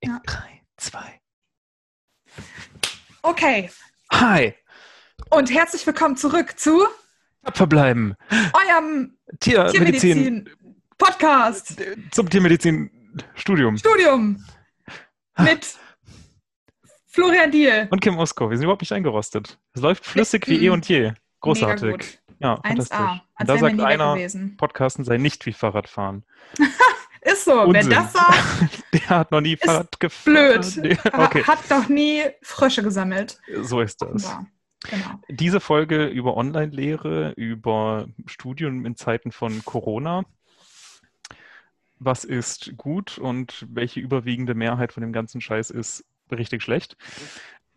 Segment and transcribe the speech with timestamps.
[0.00, 0.20] In Ja.
[0.24, 1.20] drei, zwei.
[3.22, 3.70] Okay.
[4.12, 4.54] Hi,
[5.30, 6.86] Und herzlich willkommen zurück zu
[7.52, 8.14] verbleiben.
[8.30, 11.80] eurem Tiermedizin, Tiermedizin-Podcast.
[11.80, 13.76] äh, zum Tiermedizin-Studium.
[13.76, 14.44] Studium
[15.38, 15.76] mit
[17.06, 17.88] Florian Diel.
[17.90, 19.58] Und Kim Osko, wir sind überhaupt nicht eingerostet.
[19.74, 21.12] Es läuft flüssig wie eh und je.
[21.40, 22.20] Großartig.
[22.38, 22.66] Ja, 1A.
[22.68, 22.96] fantastisch.
[22.98, 24.56] Als Und da sagt einer, gewesen.
[24.56, 26.24] Podcasten sei nicht wie Fahrradfahren.
[27.32, 27.62] Ist so.
[27.62, 27.90] Unsinn.
[27.90, 30.34] Wer das sagt, Der hat noch nie Fahrrad gefahren.
[30.34, 30.76] blöd.
[30.82, 33.38] Nee, Okay, hat doch nie Frösche gesammelt.
[33.62, 34.36] so ist das.
[34.90, 35.20] Genau.
[35.28, 40.24] Diese Folge über Online-Lehre, über Studium in Zeiten von Corona.
[41.98, 46.96] Was ist gut und welche überwiegende Mehrheit von dem ganzen Scheiß ist richtig schlecht?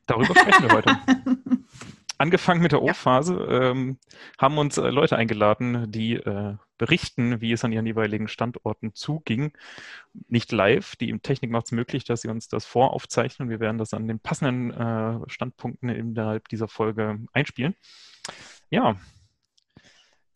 [0.06, 0.98] Darüber sprechen wir heute.
[2.22, 2.92] Angefangen mit der Ja.
[2.92, 3.98] O-Phase ähm,
[4.38, 9.52] haben uns äh, Leute eingeladen, die äh, berichten, wie es an ihren jeweiligen Standorten zuging.
[10.28, 10.96] Nicht live.
[10.98, 13.50] Die Technik macht es möglich, dass sie uns das voraufzeichnen.
[13.50, 17.76] Wir werden das an den passenden äh, Standpunkten innerhalb dieser Folge einspielen.
[18.70, 18.96] Ja.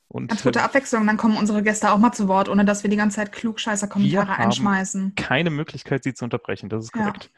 [0.08, 1.06] Und Ganz gute äh, Abwechslung.
[1.08, 4.28] Dann kommen unsere Gäste auch mal zu Wort, ohne dass wir die ganze Zeit Klugscheißer-Kommentare
[4.28, 5.16] Wir haben- einschmeißen.
[5.16, 6.70] keine Möglichkeit, sie zu unterbrechen.
[6.70, 7.02] Das ist Ja.
[7.04, 7.32] korrekt.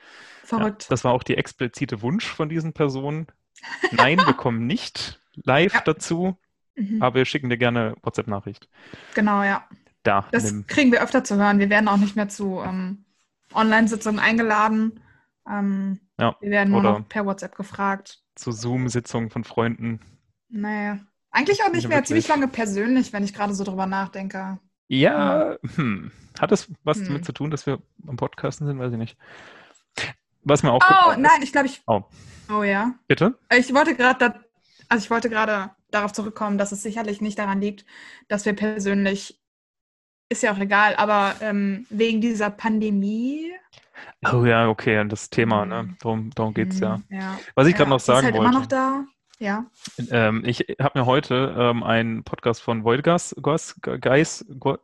[0.44, 0.84] Verrückt.
[0.84, 3.28] Ja, das war auch die explizite Wunsch von diesen Personen.
[3.92, 5.82] Nein, wir kommen nicht live Ja.
[5.82, 6.38] dazu,
[6.76, 7.02] Mhm.
[7.02, 8.70] aber wir schicken dir gerne WhatsApp-Nachricht.
[9.16, 9.68] Genau, ja.
[10.04, 10.68] Da, Das nimm.
[10.68, 11.60] kriegen wir öfter zu hören.
[11.60, 13.04] Wir werden auch nicht mehr zu ähm,
[13.54, 15.00] Online-Sitzungen eingeladen.
[15.50, 18.22] Ähm, Ja, wir werden nur noch per WhatsApp gefragt.
[18.36, 20.00] zu Zoom-Sitzungen von Freunden.
[20.50, 21.00] Naja.
[21.32, 22.08] Eigentlich auch nicht Ja, mehr wirklich.
[22.08, 24.60] ziemlich lange persönlich, wenn ich gerade so drüber nachdenke.
[24.88, 26.12] Ja, hm.
[26.40, 27.06] hat das was Hm.
[27.08, 28.80] damit zu tun, dass wir am Podcasten sind?
[28.80, 29.18] Weiß ich nicht.
[30.48, 31.82] Was mir Oh, aufgefallen nein, ich glaube, ich.
[31.88, 32.02] Oh.
[32.50, 32.94] Oh ja.
[33.08, 33.38] Bitte?
[33.56, 34.44] Ich wollte gerade
[34.90, 37.86] also ich wollte gerade darauf zurückkommen, dass es sicherlich nicht daran liegt,
[38.30, 39.40] dass wir persönlich,
[40.30, 43.52] ist ja auch egal, aber ähm, wegen dieser Pandemie.
[44.32, 45.96] Oh ja, okay, das Thema, ne?
[46.00, 46.96] Darum, darum geht es ja.
[46.96, 47.40] Hm, ja.
[47.56, 48.50] Was ich gerade Ja, noch sagen ist halt wollte.
[48.50, 49.04] immer noch da.
[49.40, 49.66] Ja.
[50.10, 54.78] Ähm, ich habe mir heute ähm, einen Podcast von Voidgas, Gas, Geis, Go-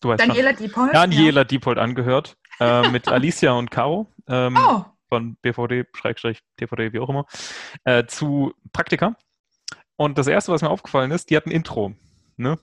[0.00, 0.28] du weißt schon.
[0.28, 0.94] Daniela Diepold.
[0.94, 4.66] Daniela Diepold angehört, äh, mit Alicia und Caro ähm, Ja.
[4.68, 7.26] Oh, von BVD, Schrägstrich, DVD, wie auch immer,
[7.84, 9.16] äh, zu Praktika.
[9.96, 11.94] Und das Erste, was mir aufgefallen ist, die hat ein Intro.
[12.38, 12.58] Ne?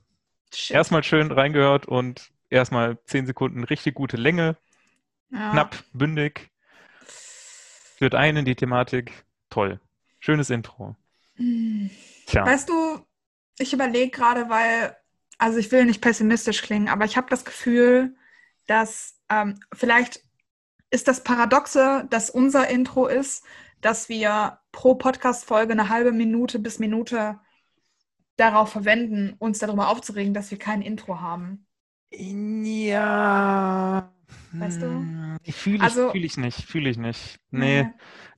[0.54, 0.76] shit.
[0.76, 4.58] Erstmal schön reingehört und erstmal zehn Sekunden richtig gute Länge,
[5.30, 5.52] Ja.
[5.52, 6.50] knapp, bündig,
[7.06, 9.12] führt ein in die Thematik.
[9.50, 9.80] Toll.
[10.20, 10.96] Schönes Intro.
[11.36, 11.90] Hm.
[12.26, 12.46] Tja.
[12.46, 13.06] Weißt du,
[13.60, 14.96] ich überlege gerade, weil,
[15.38, 18.16] also ich will nicht pessimistisch klingen, aber ich habe das Gefühl,
[18.68, 20.22] dass ähm, vielleicht
[20.90, 23.44] ist das Paradoxe, dass unser Intro ist,
[23.82, 27.40] dass wir pro Podcast-Folge eine halbe Minute bis Minute
[28.38, 31.66] darauf verwenden, uns darüber aufzuregen, dass wir kein Intro haben.
[32.88, 34.14] Ja.
[34.52, 34.88] Weißt du?
[34.88, 37.40] Hm, Fühle ich, Also- fühl ich nicht, fühle ich nicht.
[37.50, 37.90] Nee.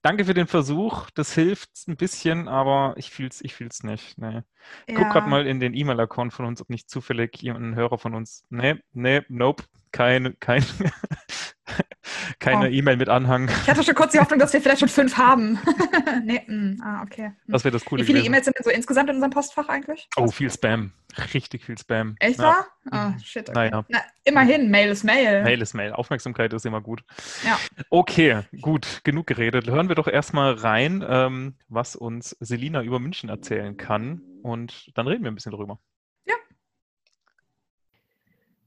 [0.01, 4.17] Danke für den Versuch, das hilft ein bisschen, aber ich fühle es ich fühl's nicht.
[4.17, 4.41] Nee.
[4.87, 5.11] Ich guck Ja.
[5.11, 8.45] gerade mal in den E-Mail-Account von uns, ob nicht zufällig jemand, ein Hörer von uns.
[8.49, 10.63] Nee, nee, nope, kein, kein,
[12.39, 12.71] keine Oh.
[12.71, 13.49] E-Mail mit Anhang.
[13.63, 15.59] Ich hatte schon kurz die Hoffnung, dass wir vielleicht schon fünf haben.
[16.25, 17.33] nee, mm, ah, okay.
[17.47, 18.21] Das wäre das Coole Wie viele.
[18.21, 20.07] E-Mails sind denn so insgesamt in unserem Postfach eigentlich?
[20.17, 20.91] Oh, viel Spam.
[21.33, 22.15] Richtig viel Spam.
[22.19, 22.45] Echt Ja.
[22.45, 22.67] wahr?
[22.91, 23.19] Ah, Mhm.
[23.19, 23.49] shit.
[23.49, 23.69] Okay.
[23.69, 23.85] Naja.
[23.89, 25.43] Na, immerhin, Mail ist Mail.
[25.43, 25.91] Mail ist Mail.
[25.93, 27.03] Aufmerksamkeit ist immer gut.
[27.43, 27.57] Ja.
[27.89, 29.67] Okay, gut, genug geredet.
[29.67, 34.21] Hören wir doch erstmal rein, ähm, was uns Selina über München erzählen kann.
[34.43, 35.79] Und dann reden wir ein bisschen drüber.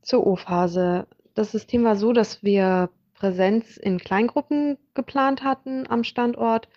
[0.03, 1.07] Zur O-Phase.
[1.35, 6.69] Das System war so, dass wir Präsenz in Kleingruppen geplant hatten am Standort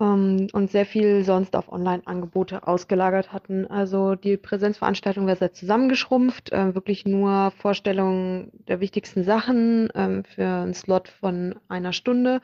[0.00, 3.66] ähm, und sehr viel sonst auf Online-Angebote ausgelagert hatten.
[3.66, 10.46] Also die Präsenzveranstaltung wäre sehr zusammengeschrumpft, äh, wirklich nur Vorstellungen der wichtigsten Sachen ähm, für
[10.46, 12.40] einen Slot von einer Stunde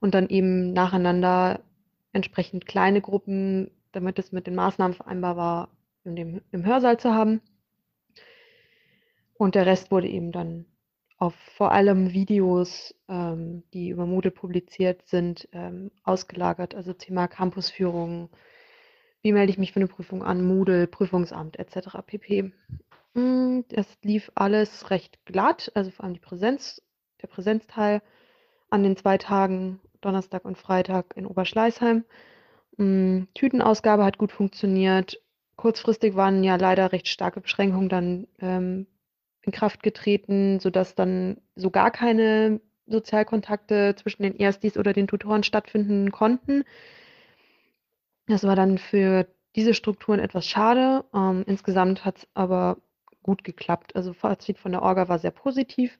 [0.00, 1.60] und dann eben nacheinander
[2.12, 5.68] entsprechend kleine Gruppen, damit es mit den Maßnahmen vereinbar war,
[6.04, 7.40] in dem, im Hörsaal zu haben.
[9.42, 10.66] Und der Rest wurde eben dann
[11.18, 16.76] auf vor allem Videos, ähm, die über Moodle publiziert sind, ähm, ausgelagert.
[16.76, 18.30] Also Thema Campusführung,
[19.20, 22.04] wie melde ich mich für eine Prüfung an, Moodle, Prüfungsamt etc.
[22.06, 22.52] pp.
[23.14, 26.80] Mm, Das lief alles recht glatt, also vor allem die Präsenz,
[27.20, 28.00] der Präsenzteil
[28.70, 32.04] an den zwei Tagen, Donnerstag und Freitag in Oberschleißheim.
[32.76, 35.20] Mm, Tütenausgabe hat gut funktioniert.
[35.56, 38.86] Kurzfristig waren ja leider recht starke Beschränkungen dann ähm,
[39.42, 45.42] in Kraft getreten, sodass dann so gar keine Sozialkontakte zwischen den Erstis oder den Tutoren
[45.44, 46.64] stattfinden konnten.
[48.26, 51.04] Das war dann für diese Strukturen etwas schade.
[51.14, 52.78] Ähm, insgesamt hat es aber
[53.22, 53.96] gut geklappt.
[53.96, 55.98] Also Fazit von der Orga war sehr positiv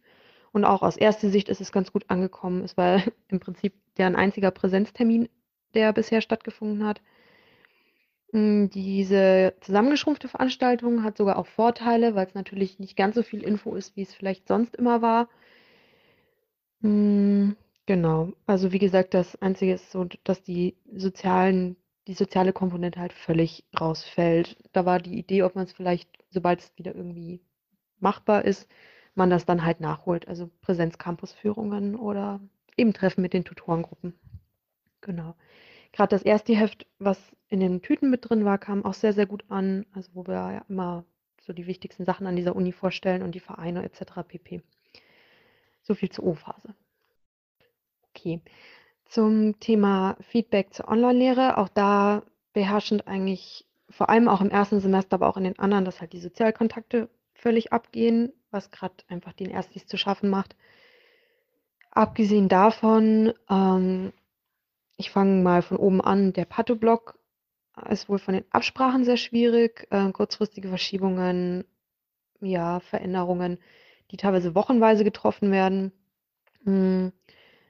[0.53, 2.65] Und auch aus erster Sicht ist es ganz gut angekommen.
[2.65, 5.29] Es war im Prinzip deren einziger Präsenztermin,
[5.75, 7.03] der bisher stattgefunden hat.
[8.33, 13.43] Hm, diese zusammengeschrumpfte Veranstaltung hat sogar auch Vorteile, weil es natürlich nicht ganz so viel
[13.43, 15.29] Info ist, wie es vielleicht sonst immer war.
[16.83, 17.57] Hm,
[17.87, 18.33] genau.
[18.47, 21.77] Also wie gesagt, das Einzige ist so, dass die sozialen,
[22.07, 24.57] die soziale Komponente halt völlig rausfällt.
[24.73, 27.41] Da war die Idee, ob man es vielleicht, sobald es wieder irgendwie
[28.01, 28.69] machbar ist,
[29.15, 30.29] man das dann halt nachholt.
[30.29, 32.41] Also Präsenz-Campus-Führungen oder
[32.77, 34.15] eben Treffen mit den Tutorengruppen.
[35.03, 35.35] Genau.
[35.93, 37.19] Gerade das erste Heft, was
[37.49, 39.87] in den Tüten mit drin war, kam auch sehr, sehr gut an.
[39.93, 41.05] Also wo wir ja immer
[41.41, 44.23] so die wichtigsten Sachen an dieser Uni vorstellen und die Vereine etc.
[44.27, 44.63] pp.
[45.83, 46.75] So viel zur O-Phase.
[48.11, 48.41] Okay.
[49.07, 52.23] Zum Thema Feedback zur Online-Lehre, auch da
[52.53, 56.15] beherrschend eigentlich vor allem auch im ersten Semester, aber auch in den anderen, dass halt
[56.15, 60.57] die Sozialkontakte völlig abgehen, was gerade einfach den Erstis zu schaffen macht.
[61.91, 64.13] Abgesehen davon ähm,
[65.03, 66.33] ich fange mal von oben an.
[66.33, 67.19] Der Pato-Block
[67.91, 69.89] ist wohl von den Absprachen sehr schwierig.
[69.91, 71.65] Äh, kurzfristige Verschiebungen,
[72.41, 73.59] ja, Veränderungen,
[74.13, 75.93] die teilweise wochenweise getroffen werden,
[76.65, 77.13] hm,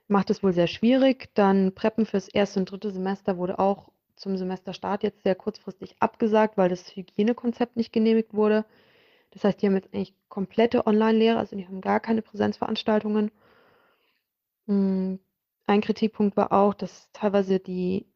[0.08, 1.30] macht es wohl sehr schwierig.
[1.34, 6.58] Dann Preppen fürs erste und dritte Semester wurde auch zum Semesterstart jetzt sehr kurzfristig abgesagt,
[6.58, 8.66] weil das Hygienekonzept nicht genehmigt wurde.
[9.30, 13.30] Das heißt, die haben jetzt eigentlich komplette Online-Lehre, also die haben gar keine Präsenzveranstaltungen.
[14.66, 15.18] Hm,
[15.66, 18.06] ein Kritikpunkt war auch, dass teilweise die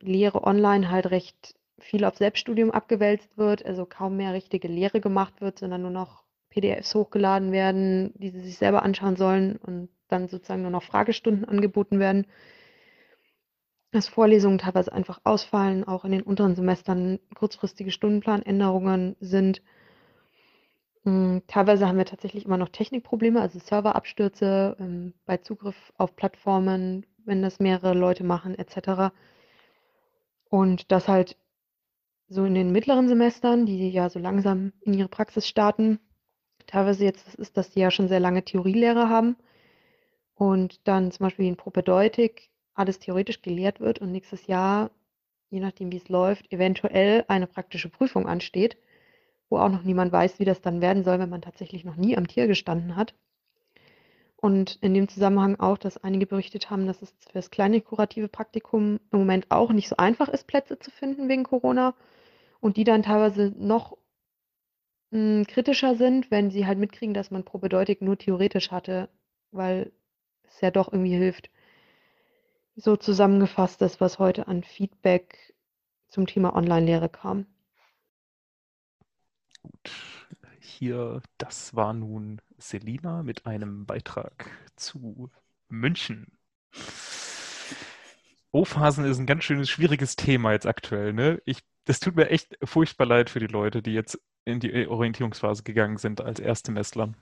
[0.00, 5.40] Lehre online halt recht viel auf Selbststudium abgewälzt wird, also kaum mehr richtige Lehre gemacht
[5.40, 10.28] wird, sondern nur noch PDFs hochgeladen werden, die sie sich selber anschauen sollen und dann
[10.28, 12.26] sozusagen nur noch Fragestunden angeboten werden.
[13.90, 19.62] Dass Vorlesungen teilweise einfach ausfallen, auch in den unteren Semestern kurzfristige Stundenplanänderungen sind.
[21.04, 27.06] Hm, teilweise haben wir tatsächlich immer noch Technikprobleme, also Serverabstürze ähm, bei Zugriff auf Plattformen,
[27.24, 29.12] wenn das mehrere Leute machen, etc.
[30.48, 31.36] Und das halt
[32.28, 36.00] so in den mittleren Semestern, die ja so langsam in ihre Praxis starten,
[36.66, 39.36] teilweise jetzt ist, dass die ja schon sehr lange Theorielehre haben
[40.34, 44.90] und dann zum Beispiel in Propedeutik alles theoretisch gelehrt wird und nächstes Jahr,
[45.50, 48.78] je nachdem wie es läuft, eventuell eine praktische Prüfung ansteht
[49.48, 52.16] wo auch noch niemand weiß, wie das dann werden soll, wenn man tatsächlich noch nie
[52.16, 53.14] am Tier gestanden hat.
[54.36, 58.28] Und in dem Zusammenhang auch, dass einige berichtet haben, dass es für das kleine kurative
[58.28, 61.94] Praktikum im Moment auch nicht so einfach ist, Plätze zu finden wegen Corona
[62.60, 63.96] und die dann teilweise noch
[65.12, 69.08] mh, hm, kritischer sind, wenn sie halt mitkriegen, dass man Probedeutik nur theoretisch hatte,
[69.50, 69.92] weil
[70.42, 71.48] es ja doch irgendwie hilft.
[72.76, 75.54] So zusammengefasst das, was heute an Feedback
[76.08, 77.46] zum Thema Online-Lehre kam.
[79.64, 79.92] Gut,
[80.60, 85.30] hier, das war nun Selina mit einem Beitrag zu
[85.68, 86.36] München.
[88.52, 91.14] O-Phasen ist ein ganz schönes, schwieriges Thema jetzt aktuell.
[91.14, 91.40] Ne?
[91.46, 95.62] Ich, das tut mir echt furchtbar leid für die Leute, die jetzt in die Orientierungsphase
[95.62, 97.14] gegangen sind als Erstsemestler.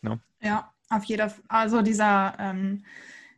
[0.00, 0.20] Ne?
[0.40, 1.44] Ja, auf Fall.
[1.48, 2.84] Also dieser ähm,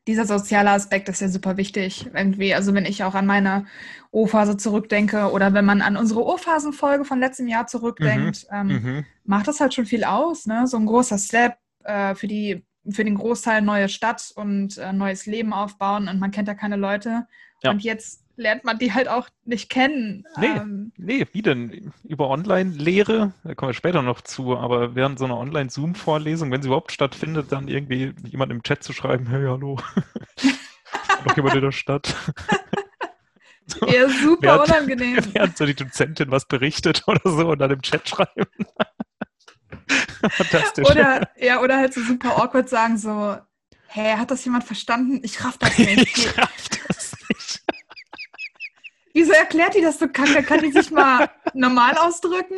[0.07, 2.11] dieser soziale Aspekt ist ja super wichtig.
[2.13, 3.67] Irgendwie, also wenn ich auch an meine
[4.11, 8.57] O-Phase zurückdenke oder wenn man an unsere O-Phasen-Folge von letztem Jahr zurückdenkt, mhm.
[8.57, 9.05] Ähm, mhm.
[9.25, 10.47] macht das halt schon viel aus.
[10.47, 10.67] Ne?
[10.67, 15.27] So ein großer Step äh, für, die, für den Großteil neue Stadt und äh, neues
[15.27, 17.27] Leben aufbauen und man kennt da keine Leute.
[17.63, 17.71] Ja.
[17.71, 20.25] Und jetzt lernt man die halt auch nicht kennen.
[20.39, 21.93] Nee, ähm, nee wie denn?
[22.05, 26.69] Über Online-Lehre, da kommen wir später noch zu, aber während so einer Online-Zoom-Vorlesung, wenn sie
[26.69, 29.79] überhaupt stattfindet, dann irgendwie jemand im Chat zu schreiben, hey, hallo,
[31.25, 32.15] noch jemand in der Stadt.
[33.67, 35.19] so, ja, super während, unangenehm.
[35.33, 38.47] Während so die Dozentin was berichtet oder so und dann im Chat schreiben.
[40.31, 40.89] Fantastisch.
[40.89, 43.37] Oder, ja, oder halt so super awkward sagen so,
[43.89, 45.21] hä, hat das jemand verstanden?
[45.23, 46.17] Ich raff das nicht.
[46.17, 47.42] ich raff das nicht.
[49.13, 50.43] Wieso erklärt die das so kacke?
[50.43, 52.57] Kann die sich mal normal ausdrücken?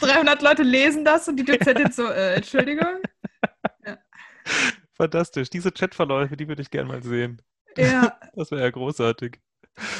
[0.00, 3.00] 300 Leute lesen das und die Dozentin so, äh, Entschuldigung?
[3.86, 3.98] Ja.
[4.94, 5.50] Fantastisch.
[5.50, 7.40] Diese Chatverläufe, die würde ich gerne mal sehen.
[7.76, 8.18] Ja.
[8.34, 9.38] Das wäre ja großartig.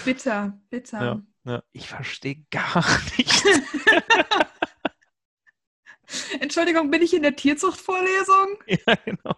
[0.06, 1.02] Bitter, bitter.
[1.02, 1.62] Ja, ja.
[1.72, 2.82] Ich verstehe gar
[3.18, 3.44] nichts.
[6.40, 8.56] Entschuldigung, bin ich in der Tierzuchtvorlesung?
[8.66, 9.36] Ja, genau.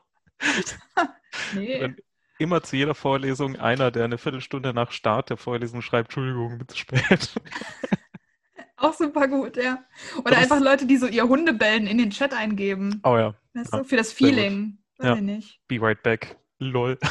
[1.54, 1.96] nee
[2.38, 6.68] immer zu jeder Vorlesung einer, der eine Viertelstunde nach Start der Vorlesung schreibt, Entschuldigung, bin
[6.68, 7.34] zu spät.
[8.76, 9.84] Auch super gut, ja.
[10.18, 13.00] Oder das einfach Leute, die so ihr Hundebellen in den Chat eingeben.
[13.04, 13.34] Oh ja.
[13.54, 14.78] Weißt ja, du, für das Feeling.
[14.98, 15.38] Weiß ja.
[15.68, 16.36] Be right back.
[16.58, 16.98] Lol.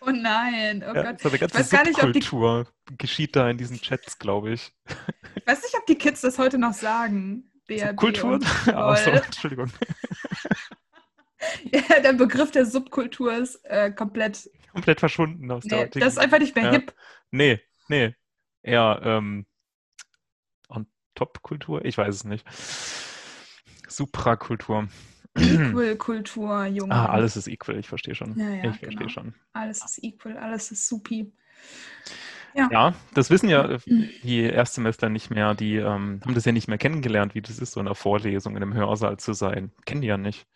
[0.00, 1.20] oh nein, oh ja, Gott.
[1.20, 4.50] So eine ganze ich weiß gar nicht, ob die geschieht da in diesen Chats, glaube
[4.52, 4.72] ich.
[5.36, 7.50] Ich weiß nicht, ob die Kids das heute noch sagen.
[7.66, 8.40] BRB Kultur?
[8.74, 9.10] Ach so.
[9.10, 9.70] Entschuldigung.
[11.72, 14.50] Ja, der Begriff der Subkultur ist äh, komplett.
[14.72, 16.70] Komplett verschwunden aus der Nee, heutigen- das ist einfach nicht mehr Ja.
[16.72, 16.94] hip.
[17.30, 18.14] Nee, nee.
[18.62, 19.46] Eher ähm,
[20.68, 21.84] On-Top-Kultur?
[21.84, 22.44] Ich weiß es nicht.
[23.88, 24.88] Suprakultur.
[25.36, 26.94] Equal-Kultur, Junge.
[26.94, 28.38] Ah, alles ist equal, ich verstehe schon.
[28.38, 29.08] Ja, ja, ich verstehe genau.
[29.08, 29.34] schon.
[29.52, 31.32] Alles ist equal, alles ist supi.
[32.54, 33.78] Ja, das wissen ja äh,
[34.24, 35.54] die Erstsemester nicht mehr.
[35.54, 38.56] Die ähm, haben das ja nicht mehr kennengelernt, wie das ist, so in einer Vorlesung
[38.56, 39.70] in einem Hörsaal zu sein.
[39.86, 40.46] Kennen die ja nicht.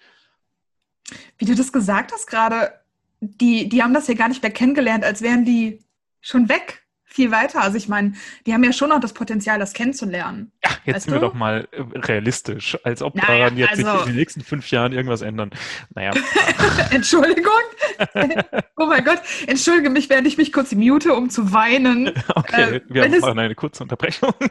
[1.38, 2.72] Wie du das gesagt hast gerade,
[3.20, 5.80] die, die haben das ja gar nicht mehr kennengelernt, als wären die
[6.20, 7.62] schon weg, viel weiter.
[7.62, 8.14] Also ich meine,
[8.46, 10.50] die haben ja schon noch das Potenzial, das kennenzulernen.
[10.64, 11.26] Ja, jetzt Weißt sind wir du?
[11.26, 14.70] doch mal äh, realistisch, als ob Naja, daran jetzt sich also- in den nächsten fünf
[14.70, 15.50] Jahren irgendwas ändern.
[15.94, 16.12] Naja,
[16.90, 17.52] Entschuldigung.
[18.76, 22.08] oh mein Gott, entschuldige mich, während ich mich kurz mute, um zu weinen.
[22.34, 24.32] okay, Äh, wir wenn es- eine kurze Unterbrechung.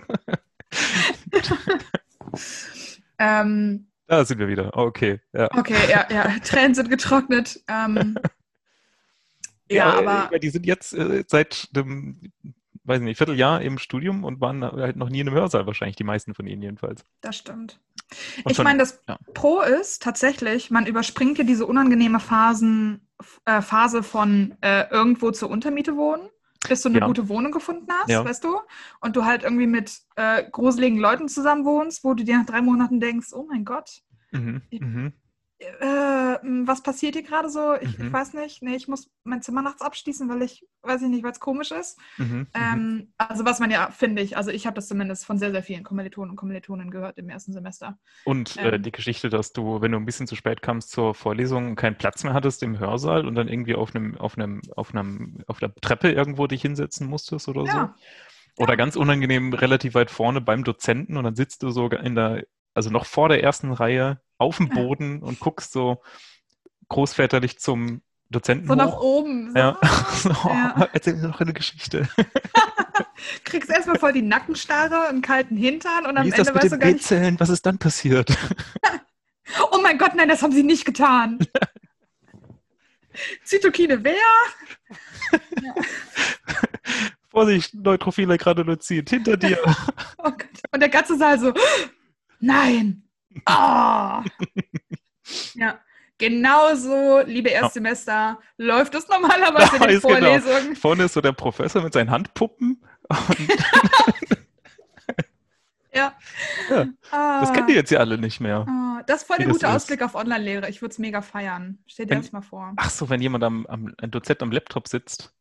[3.19, 4.75] Ähm, da sind wir wieder.
[4.77, 5.49] Okay, ja.
[5.57, 7.61] okay, ja, ja, Tränen sind getrocknet.
[7.67, 8.17] Ähm,
[9.69, 12.31] ja, aber äh, die sind jetzt äh, seit dem,
[12.83, 16.03] weiß nicht, Vierteljahr im Studium und waren halt noch nie in einem Hörsaal wahrscheinlich, die
[16.03, 17.05] meisten von ihnen jedenfalls.
[17.21, 17.79] das stimmt.
[18.43, 19.17] Und ich schon- meine, das ja.
[19.33, 23.07] Pro ist tatsächlich, man überspringt ja diese unangenehme Phasen,
[23.45, 26.29] äh, Phase von äh, irgendwo zur Untermiete wohnen,
[26.67, 27.07] bis du eine Ja.
[27.07, 28.23] gute Wohnung gefunden hast, Ja.
[28.25, 28.59] weißt du?
[29.01, 32.61] Und du halt irgendwie mit äh, gruseligen Leuten zusammen wohnst, wo du dir nach drei
[32.61, 34.01] Monaten denkst, oh mein Gott,
[34.31, 35.13] Mhm, Ich- mhm.
[35.81, 37.75] Äh, m, was passiert hier gerade so?
[37.81, 38.05] Ich, Mhm.
[38.07, 38.61] ich weiß nicht.
[38.61, 41.71] Nee, ich muss mein Zimmer nachts abschließen, weil ich, weiß ich nicht, weil es komisch
[41.71, 41.99] ist.
[42.17, 42.47] Mhm, mhm.
[42.53, 45.63] Ähm, also was man ja, finde ich, also ich habe das zumindest von sehr, sehr
[45.63, 47.97] vielen Kommilitonen und Kommilitonen gehört im ersten Semester.
[48.23, 51.13] Und äh, ähm, die Geschichte, dass du, wenn du ein bisschen zu spät kamst zur
[51.13, 54.93] Vorlesung, keinen Platz mehr hattest im Hörsaal und dann irgendwie auf einem, auf einem, auf
[54.93, 57.77] einem, auf der Treppe irgendwo dich hinsetzen musstest oder so.
[57.77, 57.95] Ja.
[58.57, 58.77] Oder Ja.
[58.77, 62.89] ganz unangenehm relativ weit vorne beim Dozenten und dann sitzt du so in der, also
[62.91, 64.75] noch vor der ersten Reihe auf dem Ja.
[64.75, 66.01] Boden und guckst so
[66.89, 69.01] großväterlich zum Dozenten So nach hoch.
[69.01, 69.51] oben.
[69.51, 69.77] So, Ja.
[70.15, 70.89] So, Ja.
[70.93, 72.07] Erzähl mir noch eine Geschichte.
[73.45, 76.63] Kriegst erstmal voll die Nackenstarre, einen kalten Hintern und am Wie ist das Ende mit
[76.63, 77.39] weißt du den gar nicht, B-Zellen?
[77.39, 78.29] Was ist dann passiert?
[79.71, 81.39] oh mein Gott, nein, das haben sie nicht getan.
[83.43, 84.15] Zytokine wer?
[87.29, 89.57] Vorsicht, Neutrophile Granulozid hinter dir.
[90.17, 90.31] Oh.
[90.71, 91.53] Und der ganze Saal so,
[92.39, 93.02] nein.
[93.45, 94.23] Ah.
[95.55, 95.79] ja,
[96.17, 100.19] genauso, liebe Erstsemester, läuft es normalerweise in Ja, den ist genau.
[100.19, 100.75] Vorlesungen.
[100.75, 102.83] Vorne ist so der Professor mit seinen Handpuppen.
[105.95, 106.13] Ja.
[106.71, 107.41] Ja, Ah.
[107.41, 108.65] das kennt ihr jetzt ja alle nicht mehr.
[108.67, 109.71] Ah, das ist voll der gute ist.
[109.71, 110.67] Ausblick auf Online-Lehre.
[110.67, 111.77] Ich würde es mega feiern.
[111.85, 112.73] Stell dir Wenn- das mal vor.
[112.77, 115.35] Ach so, wenn jemand am, am ein Dozent am Laptop sitzt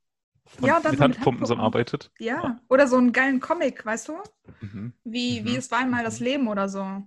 [0.59, 1.65] und Ja, und mit so mit Handpumpen so Handpumpen.
[1.65, 2.11] arbeitet.
[2.19, 2.59] Ja.
[2.69, 4.19] Oder so einen geilen Comic, weißt du?
[4.61, 4.93] Mhm.
[5.05, 5.47] Wie, Mhm.
[5.47, 7.03] wie es war einmal das Leben oder so.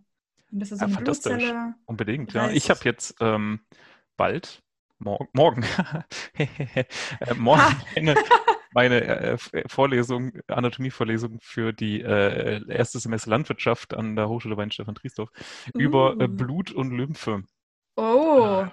[0.55, 1.33] Dann bist du so Ja, eine fantastisch.
[1.33, 1.75] Blutzelle.
[1.85, 2.49] Unbedingt, ja.
[2.49, 3.59] Ich habe jetzt ähm,
[4.15, 4.63] bald,
[4.99, 5.63] mor morgen,
[6.37, 6.85] äh,
[7.35, 7.61] morgen
[7.95, 8.15] meine,
[8.73, 14.95] meine äh, F- Vorlesung, Anatomievorlesung für die äh, erste Semester Landwirtschaft an der Hochschule Weinstefan
[14.95, 15.29] Triesdorf
[15.73, 16.27] über äh, Uh.
[16.29, 17.43] Blut und Lymphe.
[17.97, 18.65] Oh.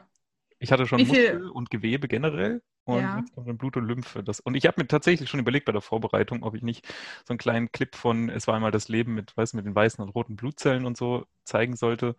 [0.60, 3.16] Ich hatte schon Muskel und Gewebe generell und Ja.
[3.16, 4.22] jetzt kommt dann Blut und Lymphe.
[4.24, 6.86] Das, und ich habe mir tatsächlich schon überlegt bei der Vorbereitung, ob ich nicht
[7.26, 10.02] so einen kleinen Clip von Es war einmal das Leben mit, weiß, mit den weißen
[10.02, 12.16] und roten Blutzellen und so zeigen sollte.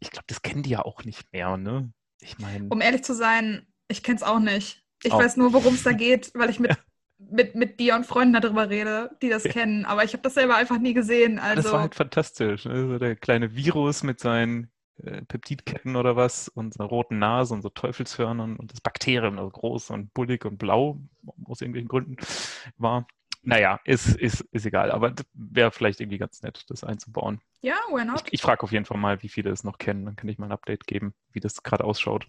[0.00, 1.92] Ich glaube, das kennen die ja auch nicht mehr, ne?
[2.20, 4.84] Ich meine, Um ehrlich zu sein, ich kenne es auch nicht.
[5.02, 5.18] Ich Auch.
[5.18, 6.78] weiß nur, worum es da geht, weil ich mit,
[7.18, 9.48] mit, mit dir und Freunden darüber rede, die das Ja.
[9.48, 9.84] kennen.
[9.84, 11.38] Aber ich habe das selber einfach nie gesehen.
[11.54, 12.64] das Also, war halt fantastisch.
[12.64, 12.88] Ne?
[12.88, 14.70] So der kleine Virus mit seinen
[15.02, 19.50] äh, Peptidketten oder was und seiner roten Nase und so Teufelshörnern und das Bakterium, also
[19.50, 21.00] groß und bullig und blau,
[21.44, 22.16] aus irgendwelchen Gründen
[22.76, 23.06] war.
[23.42, 27.40] Naja, ist, ist, ist egal, aber wäre vielleicht irgendwie ganz nett, das einzubauen.
[27.60, 28.24] ja, why Ich, not?
[28.30, 30.06] ich frage auf jeden Fall mal, wie viele es noch kennen.
[30.06, 32.26] Dann kann ich mal ein Update geben, wie das gerade ausschaut.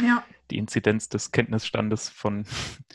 [0.00, 0.24] Ja.
[0.50, 2.44] Die Inzidenz des Kenntnisstandes von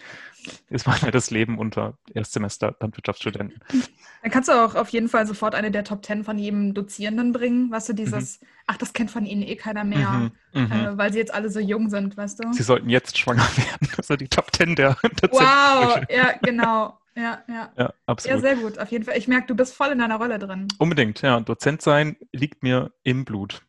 [0.70, 3.60] ist mal das Leben unter Erstsemester Landwirtschaftsstudenten.
[4.22, 7.32] Dann kannst du auch auf jeden Fall sofort eine der Top Ten von jedem Dozierenden
[7.32, 7.72] bringen.
[7.72, 10.72] Weißt du, dieses, ach, das kennt von ihnen eh keiner mehr, Mhm, mhm.
[10.72, 12.54] äh, weil sie jetzt alle so jung sind, weißt du?
[12.54, 13.88] Sie sollten jetzt schwanger werden.
[14.04, 15.32] Sind die Top Ten der Dozenten.
[15.32, 17.00] Wow, ja, genau.
[17.16, 17.54] Ja, ja.
[17.54, 18.42] Ja, Ja, absolut.
[18.42, 19.18] sehr gut, auf jeden Fall.
[19.18, 20.68] Ich merke, du bist voll in deiner Rolle drin.
[20.78, 21.40] Unbedingt, ja.
[21.40, 23.62] Dozent sein liegt mir im Blut.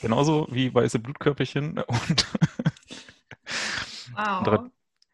[0.00, 2.26] Genauso wie weiße Blutkörperchen und
[4.14, 4.18] Wow.
[4.18, 4.70] andere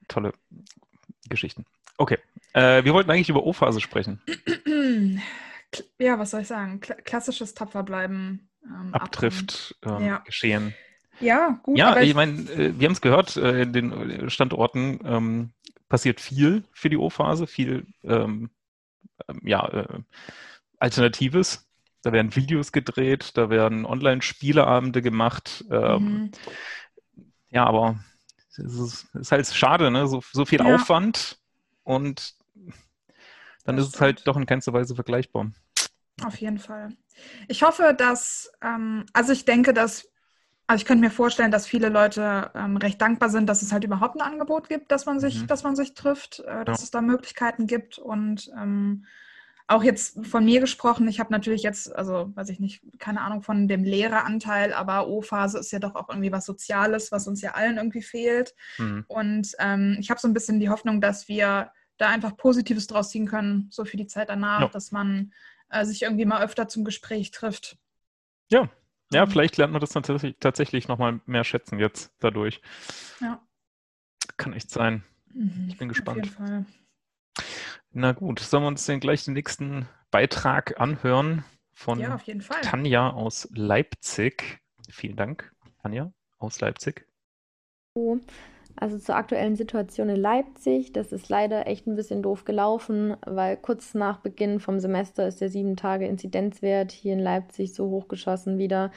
[0.09, 0.33] tolle
[1.29, 1.65] Geschichten.
[1.97, 2.19] Okay,
[2.53, 4.21] äh, wir wollten eigentlich über O-Phase sprechen.
[5.99, 6.81] Ja, was soll ich sagen?
[6.81, 8.49] Kla klassisches Tapferbleiben.
[8.65, 10.19] Ähm, Abtrifft, ähm, Ja.
[10.19, 10.75] Geschehen.
[11.21, 11.77] Ja, gut.
[11.77, 15.51] Ja, aber ich meine, äh, wir haben es gehört, äh, in den Standorten ähm,
[15.89, 18.51] passiert viel für die O-Phase, viel ähm,
[19.29, 19.99] ähm, ja, äh,
[20.79, 21.67] Alternatives.
[22.03, 25.65] da werden Videos gedreht, da werden Online-Spieleabende gemacht.
[25.71, 26.31] Ähm, mhm.
[27.51, 27.99] Ja, aber
[28.59, 30.07] es ist, ist, halt schade, ne?
[30.07, 30.75] so, so viel ja.
[30.75, 31.39] Aufwand
[31.85, 32.35] und
[33.65, 35.51] dann das ist es halt doch in keinster Weise vergleichbar.
[36.25, 36.91] Auf jeden Fall.
[37.49, 40.09] Ich hoffe, dass, ähm, also ich denke, dass,
[40.67, 43.85] also ich könnte mir vorstellen, dass viele Leute ähm, recht dankbar sind, dass es halt
[43.85, 45.47] überhaupt ein Angebot gibt, dass man sich, mhm.
[45.47, 46.85] dass man sich trifft, äh, dass ja.
[46.85, 49.05] es da Möglichkeiten gibt und ähm,
[49.69, 53.43] auch jetzt von mir gesprochen, ich habe natürlich jetzt, also weiß ich nicht, keine Ahnung
[53.43, 57.53] von dem Lehreranteil, aber O-Phase ist ja doch auch irgendwie was Soziales, was uns ja
[57.53, 58.55] allen irgendwie fehlt.
[58.79, 59.05] Mhm.
[59.09, 63.11] Und ähm, ich habe so ein bisschen die Hoffnung, dass wir da einfach Positives draus
[63.11, 64.69] ziehen können, so für die Zeit danach, ja.
[64.69, 65.35] dass man
[65.69, 67.77] äh, sich irgendwie mal öfter zum Gespräch trifft.
[68.51, 68.71] Ja,
[69.13, 72.63] ja, um, vielleicht lernt man das tatsächlich, tatsächlich nochmal mehr schätzen jetzt dadurch.
[73.21, 73.43] Ja.
[74.39, 75.05] Kann echt sein.
[75.35, 76.21] Mhm, ich bin gespannt.
[76.21, 76.67] Auf jeden Fall.
[77.93, 82.19] Na gut, sollen wir uns denn gleich den nächsten Beitrag anhören von ja,
[82.63, 84.59] Tanja aus Leipzig.
[84.91, 85.53] Vielen Dank,
[85.83, 87.07] Tanja aus Leipzig.
[88.77, 93.57] Also zur aktuellen Situation in Leipzig, das ist leider echt ein bisschen doof gelaufen, weil
[93.57, 98.59] kurz nach Beginn vom Semester ist der sieben Tage Inzidenzwert hier in Leipzig so hochgeschossen
[98.59, 98.93] wieder,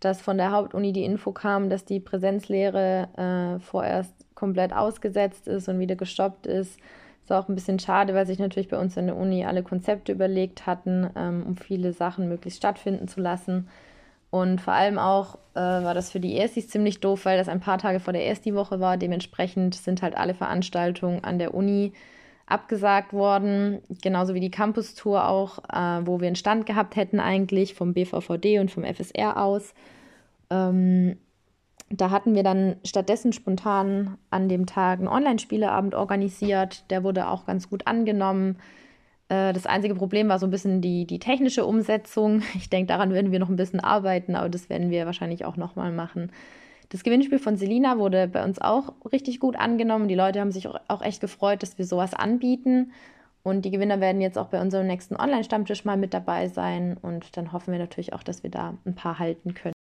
[0.00, 5.68] dass von der Hauptuni die Info kam, dass die Präsenzlehre äh, vorerst komplett ausgesetzt ist
[5.68, 6.80] und wieder gestoppt ist.
[7.30, 10.10] Ist auch ein bisschen schade, weil sich natürlich bei uns in der Uni alle Konzepte
[10.10, 13.68] überlegt hatten, ähm, um viele Sachen möglichst stattfinden zu lassen.
[14.30, 17.60] Und vor allem auch äh, war das für die Erstis ziemlich doof, weil das ein
[17.60, 18.96] paar Tage vor der Ersti-Woche war.
[18.96, 21.92] Dementsprechend sind halt alle Veranstaltungen an der Uni
[22.46, 27.74] abgesagt worden, genauso wie die Campus-Tour auch, äh, wo wir einen Stand gehabt hätten eigentlich
[27.74, 29.72] vom BVVD und vom FSR aus.
[30.50, 31.16] Ähm,
[31.90, 36.88] da hatten wir dann stattdessen spontan an dem Tag einen Online-Spieleabend organisiert.
[36.90, 38.58] Der wurde auch ganz gut angenommen.
[39.28, 42.42] Äh, das einzige Problem war so ein bisschen die, die technische Umsetzung.
[42.54, 45.56] Ich denke, daran werden wir noch ein bisschen arbeiten, aber das werden wir wahrscheinlich auch
[45.56, 46.30] nochmal machen.
[46.90, 50.08] Das Gewinnspiel von Selina wurde bei uns auch richtig gut angenommen.
[50.08, 52.92] Die Leute haben sich auch echt gefreut, dass wir sowas anbieten.
[53.42, 56.96] Und die Gewinner werden jetzt auch bei unserem nächsten Online-Stammtisch mal mit dabei sein.
[57.00, 59.72] Und dann hoffen wir natürlich auch, dass wir da ein paar halten können.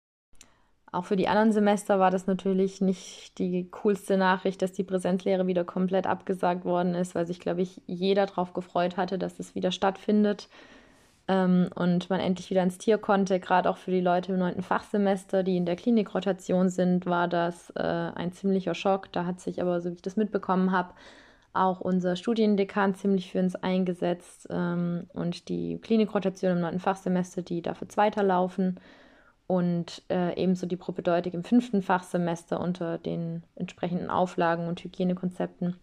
[0.91, 5.45] Auch für die anderen Semester war das natürlich nicht die coolste Nachricht, dass die Präsenzlehre
[5.45, 9.53] wieder komplett abgesagt worden ist, weil sich, glaube ich, jeder darauf gefreut hatte, dass es
[9.53, 10.49] wieder stattfindet
[11.27, 13.39] ähm, und man endlich wieder ins Tier konnte.
[13.39, 17.69] Gerade auch für die Leute im neunten Fachsemester, die in der Klinikrotation sind, war das
[17.75, 19.11] äh, ein ziemlicher Schock.
[19.11, 20.93] Da hat sich aber, so wie ich das mitbekommen habe,
[21.53, 27.61] auch unser Studiendekan ziemlich für uns eingesetzt ähm, und die Klinikrotation im neunten Fachsemester, die
[27.61, 28.79] dafür zweiter laufen
[29.49, 35.75] und äh, ebenso die Propedeutik im fünften Fachsemester unter den entsprechenden Auflagen und Hygienekonzepten,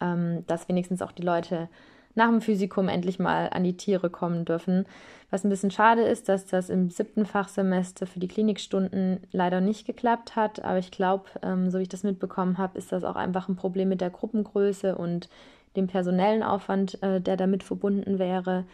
[0.00, 1.68] ähm, dass wenigstens auch die Leute
[2.14, 4.86] nach dem Physikum endlich mal an die Tiere kommen dürfen.
[5.30, 9.84] Was ein bisschen schade ist, dass das im siebten Fachsemester für die Klinikstunden leider nicht
[9.84, 10.64] geklappt hat.
[10.64, 13.56] Aber ich glaube, ähm, so wie ich das mitbekommen habe, ist das auch einfach ein
[13.56, 15.28] Problem mit der Gruppengröße und
[15.74, 18.64] dem personellen Aufwand, äh, der damit verbunden wäre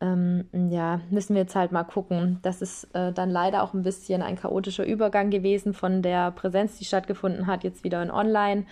[0.00, 2.38] ähm, ja, müssen wir jetzt halt mal gucken.
[2.42, 6.78] Das ist äh, dann leider auch ein bisschen ein chaotischer Übergang gewesen von der Präsenz,
[6.78, 8.64] die stattgefunden hat, jetzt wieder in Online.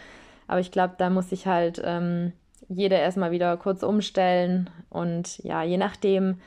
[0.46, 2.32] Aber ich glaube, da muss sich halt ähm,
[2.68, 4.68] jeder erstmal wieder kurz umstellen.
[4.90, 6.40] Und ja, je nachdem,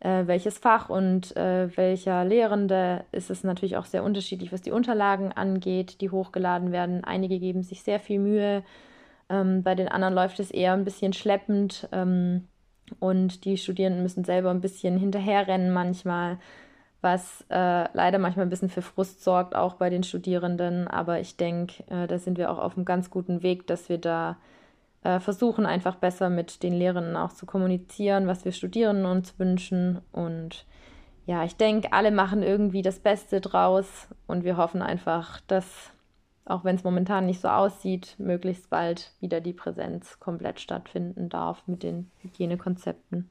[0.00, 4.72] äh, welches Fach und äh, welcher Lehrende, ist es natürlich auch sehr unterschiedlich, was die
[4.72, 7.04] Unterlagen angeht, die hochgeladen werden.
[7.04, 8.62] Einige geben sich sehr viel Mühe.
[9.28, 11.88] Ähm, bei den anderen läuft es eher ein bisschen schleppend.
[11.92, 12.48] Ähm,
[13.00, 16.38] und die Studierenden müssen selber ein bisschen hinterherrennen manchmal,
[17.00, 20.88] was äh, leider manchmal ein bisschen für Frust sorgt, auch bei den Studierenden.
[20.88, 23.98] Aber ich denke, äh, da sind wir auch auf einem ganz guten Weg, dass wir
[23.98, 24.36] da
[25.02, 30.00] äh, versuchen, einfach besser mit den Lehrenden auch zu kommunizieren, was wir Studierenden uns wünschen.
[30.12, 30.64] Und
[31.26, 35.92] ja, ich denke, alle machen irgendwie das Beste draus und wir hoffen einfach, dass
[36.44, 41.66] auch wenn es momentan nicht so aussieht, möglichst bald wieder die Präsenz komplett stattfinden darf
[41.66, 43.30] mit den Hygienekonzepten.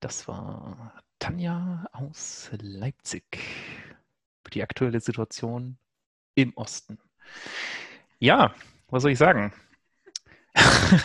[0.00, 3.38] Das war Tanja aus Leipzig
[4.42, 5.76] für die aktuelle Situation
[6.34, 6.98] im Osten.
[8.18, 8.54] Ja,
[8.88, 9.52] was soll ich sagen?
[10.54, 11.04] Das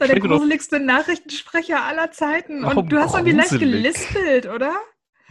[0.00, 2.62] war der gruseligste Nachrichtensprecher aller Zeiten.
[2.62, 4.80] Warum Und du hast irgendwie leicht gelispelt, oder?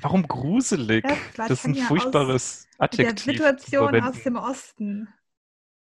[0.01, 1.03] Warum gruselig?
[1.05, 3.37] Ja, das ist ein furchtbares Adjektiv.
[3.37, 5.07] Der Situation aus dem Osten.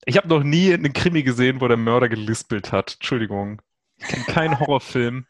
[0.04, 2.94] Ich habe noch nie einen Krimi gesehen, wo der Mörder gelispelt hat.
[2.94, 3.60] Entschuldigung.
[3.98, 5.26] Ich kenne keinen Horrorfilm,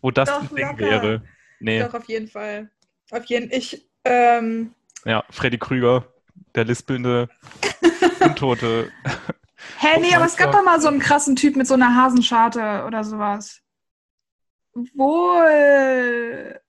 [0.00, 0.78] wo das Doch, ein Ding locker.
[0.78, 1.22] wäre.
[1.60, 1.80] Nee.
[1.80, 2.70] Doch, auf jeden Fall.
[3.10, 4.74] Auf jeden Ich, ähm...
[5.04, 6.04] Ja, Freddy Krüger,
[6.54, 7.28] der lispelnde
[8.20, 8.90] Untote.
[9.78, 11.94] Hä, hey, nee, aber es gab doch mal so einen krassen Typ mit so einer
[11.94, 13.60] Hasenscharte oder sowas.
[14.74, 16.60] wohl.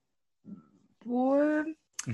[1.04, 1.39] Wohl.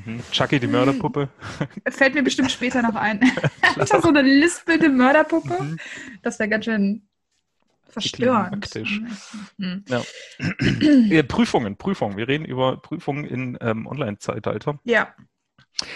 [0.05, 0.21] Mhm.
[0.31, 1.29] Chucky, die Mörderpuppe.
[1.89, 3.21] Fällt mir bestimmt später noch ein.
[3.83, 5.63] ich habe so eine lispelnde Mörderpuppe.
[5.63, 5.79] Mhm.
[6.23, 7.03] Das wäre ganz schön
[7.89, 8.51] verstörend.
[8.51, 9.01] Praktisch.
[9.59, 9.85] Hm.
[9.89, 10.03] Ja.
[11.09, 12.17] Ja, Prüfungen, Prüfungen.
[12.17, 14.79] Wir reden über Prüfungen in ähm, Online-Zeitalter.
[14.85, 15.15] Ja,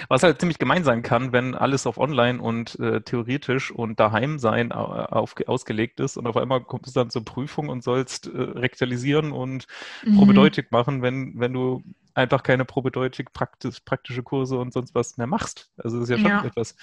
[0.09, 4.39] Was halt ziemlich gemein sein kann, wenn alles auf online und äh, theoretisch und daheim
[4.39, 8.27] sein au- auf, ausgelegt ist und auf einmal kommst du dann zur Prüfung und sollst
[8.29, 9.67] äh, rektalisieren und
[10.05, 10.17] Mhm.
[10.17, 11.83] Probedeutik machen, wenn, wenn du
[12.21, 15.71] einfach keine Probedeutik, praktisch, praktische Kurse und sonst was mehr machst.
[15.77, 16.45] Also das ist ja schon Ja.
[16.45, 16.77] etwas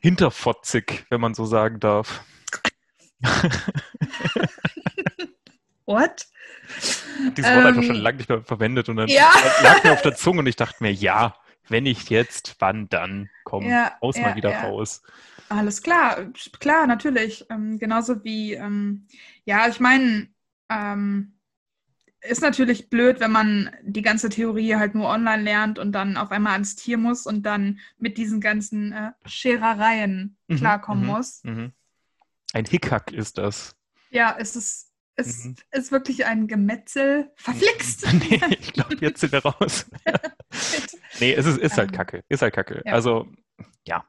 [0.00, 2.24] hinterfotzig, wenn man so sagen darf.
[5.86, 6.26] What?
[7.36, 9.30] Dieses Wort einfach Ähm, schon lange nicht mehr verwendet und dann ja.
[9.62, 11.36] lag mir auf der Zunge und ich dachte mir, ja,
[11.68, 13.30] wenn nicht jetzt, wann dann?
[13.44, 14.54] Komm, Ja, aus ja, mal wieder ja.
[14.54, 15.02] raus.
[15.48, 16.26] Alles klar,
[16.58, 17.46] klar, natürlich.
[17.50, 19.06] Ähm, genauso wie, ähm,
[19.44, 20.28] ja, ich meine,
[20.70, 21.33] ähm,
[22.28, 26.30] ist natürlich blöd, wenn man die ganze Theorie halt nur online lernt und dann auf
[26.30, 31.10] einmal ans Tier muss und dann mit diesen ganzen äh, Scherereien Mhm, klarkommen mhm.
[31.10, 31.40] muss.
[31.44, 31.72] Mhm.
[32.52, 33.76] Ein Hickhack ist das.
[34.10, 35.56] Ja, es ist, es Mhm.
[35.72, 37.30] ist wirklich ein Gemetzel.
[37.36, 38.06] Verflixt!
[38.30, 39.86] nee, ich glaube, jetzt sind wir raus.
[41.20, 42.24] nee, es ist, ist halt Ähm, Kacke.
[42.28, 42.82] Ist halt Kacke.
[42.84, 42.92] ja.
[42.92, 43.28] Also,
[43.86, 44.04] ja,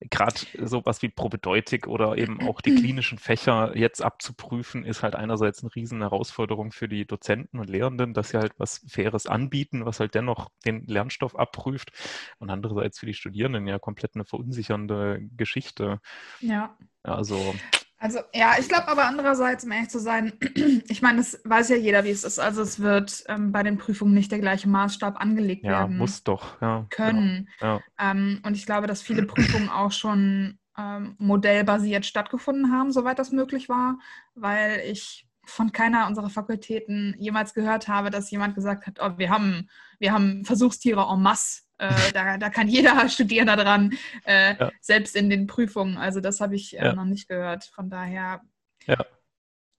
[0.00, 5.62] gerade sowas wie Probedeutik oder eben auch die klinischen Fächer jetzt abzuprüfen, ist halt einerseits
[5.62, 10.00] eine riesen Herausforderung für die Dozenten und Lehrenden, dass sie halt was Faires anbieten, was
[10.00, 11.92] halt dennoch den Lernstoff abprüft
[12.38, 16.00] und andererseits für die Studierenden ja komplett eine verunsichernde Geschichte.
[16.40, 16.76] ja.
[17.02, 17.54] Also,
[18.00, 20.32] Also, ja, ich glaube aber andererseits, um ehrlich zu sein,
[20.88, 22.38] ich meine, das weiß ja jeder, wie es ist.
[22.38, 26.22] Also, es wird ähm, bei den Prüfungen nicht der gleiche Maßstab angelegt ja, werden muss
[26.22, 26.60] doch.
[26.60, 27.48] Ja, können.
[27.60, 27.80] Ja.
[27.98, 33.32] Ähm, und ich glaube, dass viele Prüfungen auch schon ähm, modellbasiert stattgefunden haben, soweit das
[33.32, 33.98] möglich war,
[34.34, 39.30] weil ich von keiner unserer Fakultäten jemals gehört habe, dass jemand gesagt hat, oh, wir
[39.30, 41.62] haben, wir haben Versuchstiere en masse.
[41.78, 44.70] Äh, da, da kann jeder Studierender dran, äh, Ja.
[44.80, 45.96] selbst in den Prüfungen.
[45.96, 46.92] Also das habe ich äh, Ja.
[46.94, 47.64] noch nicht gehört.
[47.74, 48.40] Von daher
[48.86, 49.04] Ja.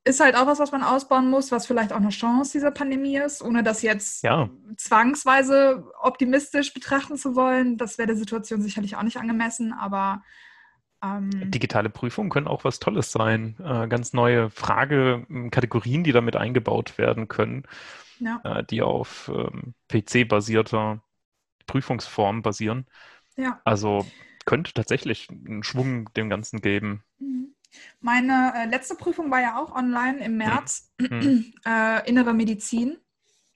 [0.06, 3.18] ist halt auch was, was man ausbauen muss, was vielleicht auch eine Chance dieser Pandemie
[3.18, 4.24] ist, ohne das jetzt
[4.78, 7.78] zwangsweise optimistisch betrachten zu wollen.
[7.78, 10.24] Das wäre der Situation sicherlich auch nicht angemessen, aber
[11.04, 13.56] ähm, Digitale Prüfungen können auch was Tolles sein.
[13.60, 17.64] Äh, ganz neue Fragekategorien, die damit eingebaut werden können,
[18.44, 21.02] äh, die auf ähm, PC-basierter
[21.70, 22.86] Prüfungsform basieren.
[23.38, 23.62] ja.
[23.64, 24.06] Also
[24.46, 27.04] könnte tatsächlich einen Schwung dem Ganzen geben.
[27.20, 27.54] Mhm.
[28.02, 31.54] Meine äh, letzte Prüfung war ja auch online im März, Mhm.
[31.68, 32.98] äh, innere Medizin.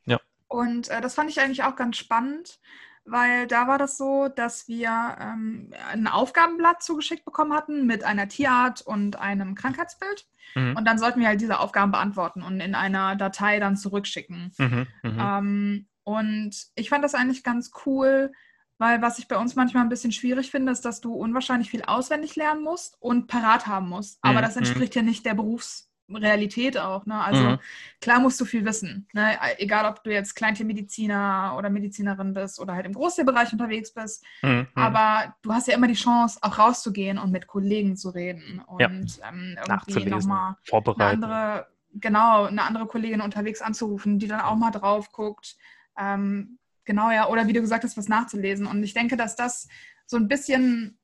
[0.06, 0.20] Ja.
[0.48, 2.60] Und äh, das fand ich eigentlich auch ganz spannend,
[3.06, 8.28] weil da war das so, dass wir ähm, ein Aufgabenblatt zugeschickt bekommen hatten mit einer
[8.28, 10.28] Tierart und einem Krankheitsbild.
[10.54, 10.76] Mhm.
[10.78, 14.52] Und dann sollten wir halt diese Aufgaben beantworten und in einer Datei dann zurückschicken.
[14.60, 14.88] Mhm.
[15.02, 15.20] Mhm.
[15.20, 18.32] Ähm, und ich fand das eigentlich ganz cool,
[18.78, 21.84] weil was ich bei uns manchmal ein bisschen schwierig finde, ist, dass du unwahrscheinlich viel
[21.84, 24.20] auswendig lernen musst und parat haben musst.
[24.22, 27.06] Aber Mhm, das entspricht ja nicht der Berufsrealität auch.
[27.06, 27.16] Ne?
[27.24, 27.60] Also Mhm.
[28.02, 29.08] klar musst du viel wissen.
[29.14, 29.38] Ne?
[29.58, 34.26] Egal, ob du jetzt Kleintiermediziner oder Medizinerin bist oder halt im Großtierbereich unterwegs bist.
[34.42, 34.68] Mhm.
[34.76, 38.82] Aber du hast ja immer die Chance, auch rauszugehen und mit Kollegen zu reden und
[38.82, 38.90] Ja.
[39.30, 39.56] ähm,
[39.88, 40.56] irgendwie nochmal
[40.96, 45.56] eine andere, genau, eine andere Kollegin unterwegs anzurufen, die dann auch mal drauf guckt.
[45.98, 48.66] Ähm, genau, ja, oder wie du gesagt hast, was nachzulesen.
[48.68, 49.68] Und ich denke, dass das
[50.06, 50.98] so ein bisschen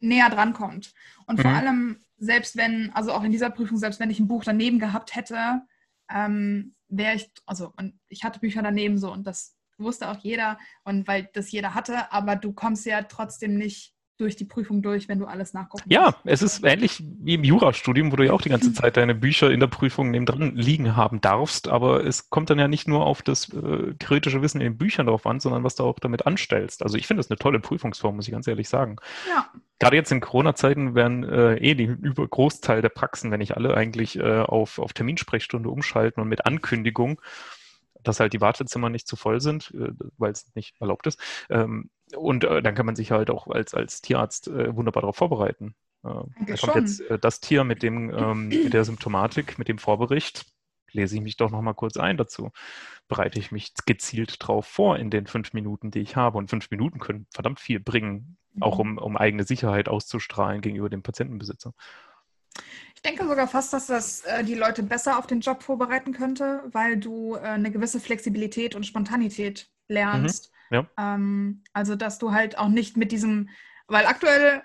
[0.00, 0.92] näher dran kommt.
[1.26, 1.56] Und vor Mhm.
[1.56, 5.14] allem, selbst wenn, also auch in dieser Prüfung, selbst wenn ich ein Buch daneben gehabt
[5.16, 5.62] hätte,
[6.10, 10.58] ähm, wäre ich, also und ich hatte Bücher daneben so und das wusste auch jeder
[10.84, 15.08] und weil das jeder hatte, aber du kommst ja trotzdem nicht durch die Prüfung durch,
[15.08, 18.42] wenn du alles nachgucken Ja, es ist ähnlich wie im Jurastudium, wo du ja auch
[18.42, 22.50] die ganze Zeit deine Bücher in der Prüfung nebendran liegen haben darfst, aber es kommt
[22.50, 25.64] dann ja nicht nur auf das äh, theoretische Wissen in den Büchern drauf an, sondern
[25.64, 26.82] was du auch damit anstellst.
[26.82, 28.96] Also ich finde das eine tolle Prüfungsform, muss ich ganz ehrlich sagen.
[29.28, 29.50] Ja,
[29.80, 33.76] Gerade jetzt in Corona-Zeiten werden äh, eh die über Großteil der Praxen, wenn nicht alle,
[33.76, 37.20] eigentlich äh, auf, auf Terminsprechstunde umschalten und mit Ankündigung,
[38.02, 41.20] dass halt die Wartezimmer nicht zu voll sind, äh, weil es nicht erlaubt ist.
[41.50, 45.16] Ähm, und äh, dann kann man sich halt auch als, als Tierarzt äh, wunderbar darauf
[45.16, 45.74] vorbereiten.
[46.04, 46.08] Äh,
[46.46, 50.46] da kommt jetzt äh, das Tier mit dem ähm, mit der Symptomatik, mit dem Vorbericht.
[50.92, 52.52] Lese ich mich doch noch mal kurz ein dazu.
[53.08, 56.38] Bereite ich mich gezielt drauf vor in den fünf Minuten, die ich habe.
[56.38, 61.02] Und fünf Minuten können verdammt viel bringen, auch um, um eigene Sicherheit auszustrahlen gegenüber dem
[61.02, 61.74] Patientenbesitzer.
[62.94, 66.62] Ich denke sogar fast, dass das äh, die Leute besser auf den Job vorbereiten könnte,
[66.70, 70.50] weil du äh, eine gewisse Flexibilität und Spontanität lernst.
[70.50, 70.86] Mhm, ja.
[70.98, 73.48] Ähm, also, dass du halt auch nicht mit diesem,
[73.86, 74.62] weil aktuell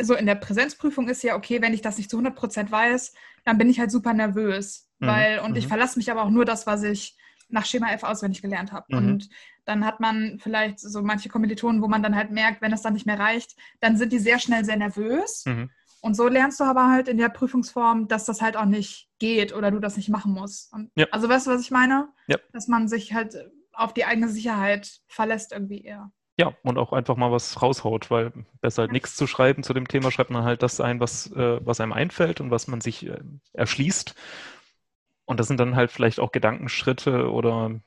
[0.00, 3.58] so in der Präsenzprüfung ist ja okay, wenn ich das nicht zu 100% weiß, dann
[3.58, 4.88] bin ich halt super nervös.
[4.98, 5.06] Mhm.
[5.06, 5.56] Weil, und mhm.
[5.56, 7.16] ich verlasse mich aber auch nur das, was ich
[7.48, 8.86] nach Schema F auswendig gelernt habe.
[8.90, 8.96] Mhm.
[8.96, 9.28] Und
[9.64, 12.94] dann hat man vielleicht so manche Kommilitonen, wo man dann halt merkt, wenn es dann
[12.94, 15.44] nicht mehr reicht, dann sind die sehr schnell sehr nervös.
[15.46, 15.70] Mhm.
[16.00, 19.52] Und so lernst du aber halt in der Prüfungsform, dass das halt auch nicht geht
[19.52, 20.72] oder du das nicht machen musst.
[20.72, 21.06] Und, ja.
[21.10, 22.08] Also weißt du, was ich meine?
[22.28, 22.38] Ja.
[22.52, 26.10] Dass man sich halt auf die eigene Sicherheit verlässt irgendwie eher.
[26.38, 29.88] Ja, und auch einfach mal was raushaut, weil besser halt nichts zu schreiben zu dem
[29.88, 33.06] Thema, schreibt man halt das ein, was, äh, was einem einfällt und was man sich
[33.06, 33.18] äh,
[33.54, 34.14] erschließt.
[35.24, 37.80] Und das sind dann halt vielleicht auch Gedankenschritte oder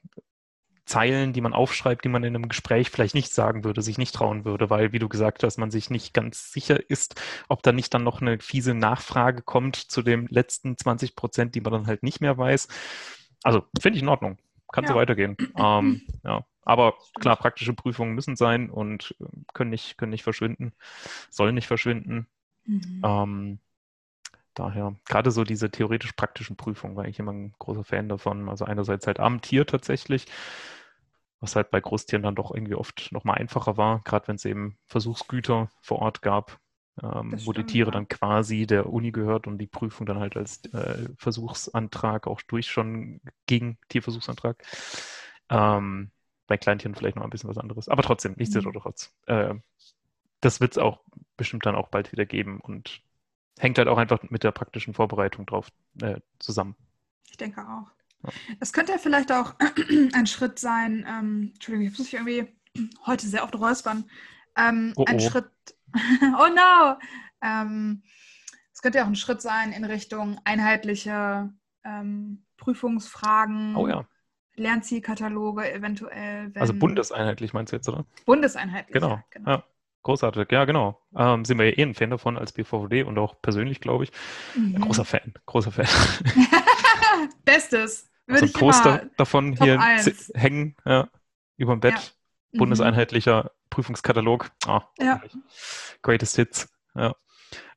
[0.85, 4.13] Zeilen, die man aufschreibt, die man in einem Gespräch vielleicht nicht sagen würde, sich nicht
[4.13, 7.71] trauen würde, weil, wie du gesagt hast, man sich nicht ganz sicher ist, ob da
[7.71, 11.87] nicht dann noch eine fiese Nachfrage kommt zu den letzten 20 Prozent, die man dann
[11.87, 12.67] halt nicht mehr weiß.
[13.43, 14.37] Also finde ich in Ordnung.
[14.71, 14.89] Kann ja.
[14.89, 15.37] so weitergehen.
[15.55, 16.45] Ähm, ja.
[16.63, 19.15] Aber klar, praktische Prüfungen müssen sein und
[19.53, 20.73] können nicht, können nicht verschwinden,
[21.29, 22.27] sollen nicht verschwinden.
[22.65, 23.01] Mhm.
[23.03, 23.59] Ähm,
[24.53, 28.47] daher, gerade so diese theoretisch-praktischen Prüfungen war ich immer ein großer Fan davon.
[28.47, 30.27] Also einerseits halt am Tier tatsächlich,
[31.39, 34.77] was halt bei Großtieren dann doch irgendwie oft nochmal einfacher war, gerade wenn es eben
[34.85, 36.60] Versuchsgüter vor Ort gab,
[37.01, 40.63] ähm, wo die Tiere dann quasi der Uni gehört und die Prüfung dann halt als
[40.73, 44.63] äh, Versuchsantrag auch durch schon gegen Tierversuchsantrag.
[45.49, 46.11] Ähm,
[46.47, 47.87] bei Kleintieren vielleicht noch ein bisschen was anderes.
[47.87, 49.13] Aber trotzdem, nichtsdestotrotz.
[49.27, 49.33] Mhm.
[49.33, 49.55] Äh,
[50.41, 51.01] das wird es auch
[51.37, 53.01] bestimmt dann auch bald wieder geben und
[53.57, 55.69] hängt halt auch einfach mit der praktischen Vorbereitung drauf
[56.01, 56.75] äh, zusammen.
[57.29, 57.87] Ich denke auch.
[58.59, 59.55] Es könnte ja vielleicht auch
[60.13, 62.47] ein Schritt sein, ähm, Entschuldigung, ich muss mich irgendwie
[63.05, 64.09] heute sehr oft räuspern.
[64.57, 65.19] Ähm, oh, ein oh.
[65.19, 65.49] Schritt,
[66.39, 66.97] oh no!
[67.41, 68.03] Ähm,
[68.73, 73.75] es könnte ja auch ein Schritt sein in Richtung einheitliche ähm, Prüfungsfragen.
[73.75, 74.05] Oh ja.
[74.55, 76.51] Lernzielkataloge eventuell.
[76.55, 78.05] Also bundeseinheitlich meinst du jetzt, oder?
[78.25, 78.93] Bundeseinheitlich.
[78.93, 79.09] Genau.
[79.09, 79.49] Ja, genau.
[79.49, 79.63] Ja.
[80.03, 80.99] Großartig, ja, genau.
[81.15, 84.11] Ähm, sind wir ja eh ein Fan davon als BVD und auch persönlich, glaube ich.
[84.55, 84.81] Mhm.
[84.81, 85.85] Großer Fan, großer Fan.
[87.45, 88.09] Bestes.
[88.25, 90.31] Würde also ein Poster davon hier 1.
[90.33, 91.07] hängen, ja,
[91.57, 92.15] über dem Bett.
[92.51, 92.57] Mhm.
[92.57, 94.51] Bundeseinheitlicher Prüfungskatalog.
[94.65, 95.21] Ah, ja.
[96.01, 97.15] Greatest Hits, ja.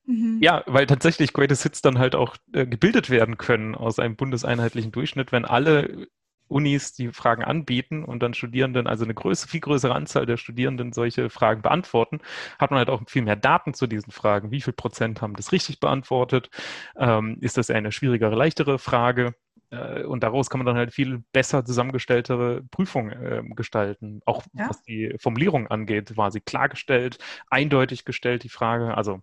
[0.07, 0.39] Mhm.
[0.43, 4.93] Ja, weil tatsächlich Greatest Hits dann halt auch äh, gebildet werden können aus einem bundeseinheitlichen
[4.93, 6.09] Durchschnitt, wenn alle
[6.49, 10.93] Unis die Fragen anbieten und dann Studierenden, also eine größere, viel größere Anzahl der Studierenden
[10.93, 12.21] solche Fragen beantworten,
[12.59, 14.51] hat man halt auch viel mehr Daten zu diesen Fragen.
[14.51, 16.51] Wie viel Prozent haben das richtig beantwortet?
[16.97, 19.35] Ähm, ist das eine schwierigere, leichtere Frage?
[19.75, 24.21] Äh, und daraus kann man dann halt viel besser zusammengestelltere Prüfungen äh, gestalten.
[24.25, 24.69] Auch ja.
[24.69, 28.97] was die Formulierung angeht, war sie klargestellt, eindeutig gestellt, die Frage.
[28.97, 29.21] Also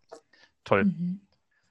[0.64, 0.86] toll.
[0.86, 1.22] Mhm.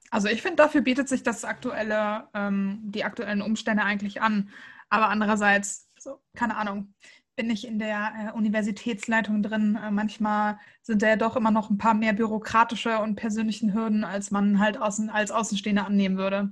[0.09, 4.49] Also ich finde, dafür bietet sich das aktuelle, ähm, die aktuellen Umstände eigentlich an.
[4.89, 6.93] Aber andererseits, so, keine Ahnung,
[7.37, 9.79] bin ich in der äh, Universitätsleitung drin.
[9.81, 14.03] Äh, manchmal sind da ja doch immer noch ein paar mehr bürokratische und persönlichen Hürden,
[14.03, 16.51] als man halt außen, als Außenstehender annehmen würde.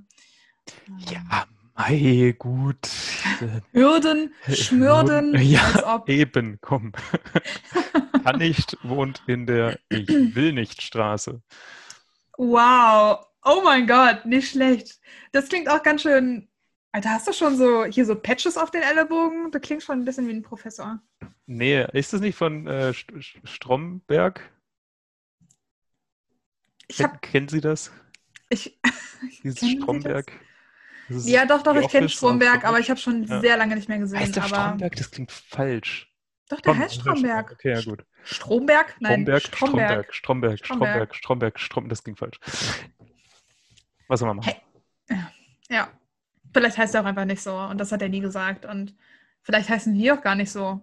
[1.10, 1.46] Ja,
[1.80, 2.88] mei, gut.
[3.72, 6.08] Hürden, Schmürden, ja, als ob.
[6.08, 6.92] Eben, komm.
[8.24, 11.42] Kann nicht, wohnt in der Ich will nicht Straße.
[12.36, 13.26] Wow.
[13.44, 15.00] Oh mein Gott, nicht schlecht.
[15.32, 16.46] Das klingt auch ganz schön
[16.92, 19.52] Alter, hast du schon so hier so Patches auf den Ellenbogen?
[19.52, 21.00] Du klingst schon ein bisschen wie ein Professor.
[21.46, 24.50] Nee, ist das nicht von äh, Stromberg?
[26.88, 27.92] Ich hab, Kennen Sie das?
[28.48, 28.76] Ich.
[29.44, 30.26] Dieses Stromberg.
[30.26, 30.49] Das
[31.24, 33.40] ja, doch, doch, ich kenne Stromberg, aber ich habe schon ja.
[33.40, 34.20] sehr lange nicht mehr gesehen.
[34.20, 34.56] Heißt der aber...
[34.56, 34.96] Stromberg?
[34.96, 36.12] Das klingt falsch.
[36.48, 37.52] Doch, der Strom, heißt Stromberg.
[37.52, 38.04] Okay, ja, gut.
[38.24, 38.96] Stromberg?
[39.00, 42.38] Nein, Stromberg, Stromberg, Stromberg, Stromberg, Stromberg, Stromberg, das klingt falsch.
[44.08, 44.52] Was soll man machen?
[45.08, 45.18] Hey.
[45.68, 45.88] Ja.
[46.52, 48.94] Vielleicht heißt er auch einfach nicht so und das hat er nie gesagt und
[49.42, 50.80] vielleicht heißen wir auch gar nicht so.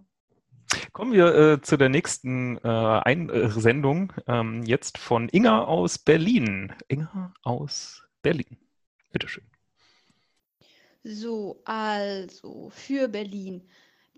[0.91, 6.73] Kommen wir äh, zu der nächsten äh, Einsendung, ähm, jetzt von Inga aus Berlin.
[6.87, 8.57] Inga aus Berlin.
[9.11, 9.45] Bitteschön.
[11.03, 13.67] So, also für Berlin.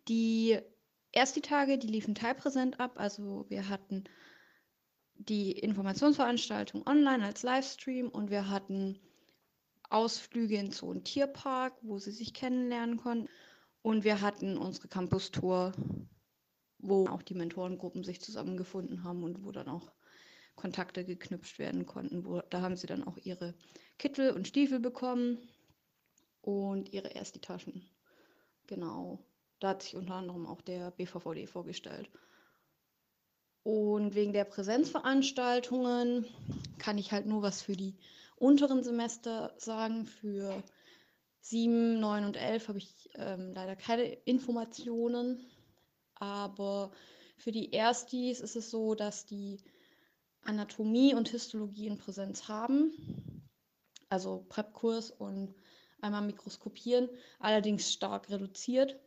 [0.07, 0.59] Die
[1.11, 2.93] ersten Tage, die liefen teilpräsent ab.
[2.95, 4.05] Also wir hatten
[5.15, 8.99] die Informationsveranstaltung online als Livestream und wir hatten
[9.89, 13.29] Ausflüge in so einen Tierpark, wo sie sich kennenlernen konnten.
[13.81, 15.73] Und wir hatten unsere Campus-Tour,
[16.79, 19.91] wo auch die Mentorengruppen sich zusammengefunden haben und wo dann auch
[20.55, 22.25] Kontakte geknüpft werden konnten.
[22.25, 23.55] Wo, da haben sie dann auch ihre
[23.97, 25.39] Kittel und Stiefel bekommen
[26.49, 27.87] und ihre Ersti-Taschen.
[28.67, 29.19] Genau.
[29.59, 32.09] Da hat sich unter anderem auch der BVVD vorgestellt.
[33.63, 36.25] Und wegen der Präsenzveranstaltungen
[36.77, 37.97] kann ich halt nur was für die
[38.37, 40.05] unteren Semester sagen.
[40.05, 40.63] Für
[41.41, 45.45] 7, 9 und 11 habe ich ähm, leider keine Informationen.
[46.15, 46.91] Aber
[47.37, 49.61] für die Erstis ist es so, dass die
[50.43, 52.93] Anatomie und Histologie in Präsenz haben.
[54.09, 55.53] Also Prep-Kurs und
[56.01, 57.09] einmal mikroskopieren,
[57.39, 58.99] allerdings stark reduziert.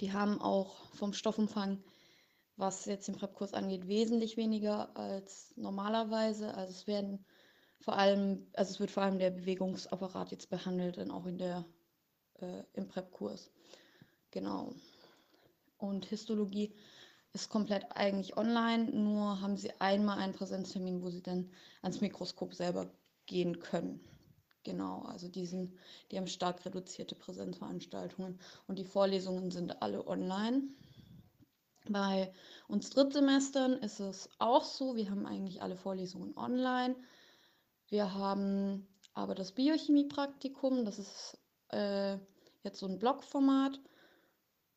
[0.00, 1.82] Die haben auch vom Stoffumfang,
[2.56, 6.54] was jetzt den Prep-Kurs angeht, wesentlich weniger als normalerweise.
[6.54, 7.24] Also es werden
[7.80, 11.64] vor allem, also es wird vor allem der Bewegungsapparat jetzt behandelt, dann auch in der,
[12.40, 13.50] äh, im Prep-Kurs.
[14.30, 14.74] Genau.
[15.78, 16.74] Und Histologie
[17.32, 21.50] ist komplett eigentlich online, nur haben sie einmal einen Präsenztermin, wo sie dann
[21.82, 22.90] ans Mikroskop selber
[23.26, 24.00] gehen können.
[24.64, 25.74] Genau, also die, sind,
[26.10, 30.62] die haben stark reduzierte Präsenzveranstaltungen und die Vorlesungen sind alle online.
[31.88, 32.32] Bei
[32.66, 36.96] uns Drittsemestern ist es auch so, wir haben eigentlich alle Vorlesungen online.
[37.88, 42.16] Wir haben aber das Biochemie-Praktikum, das ist äh,
[42.62, 43.78] jetzt so ein Blogformat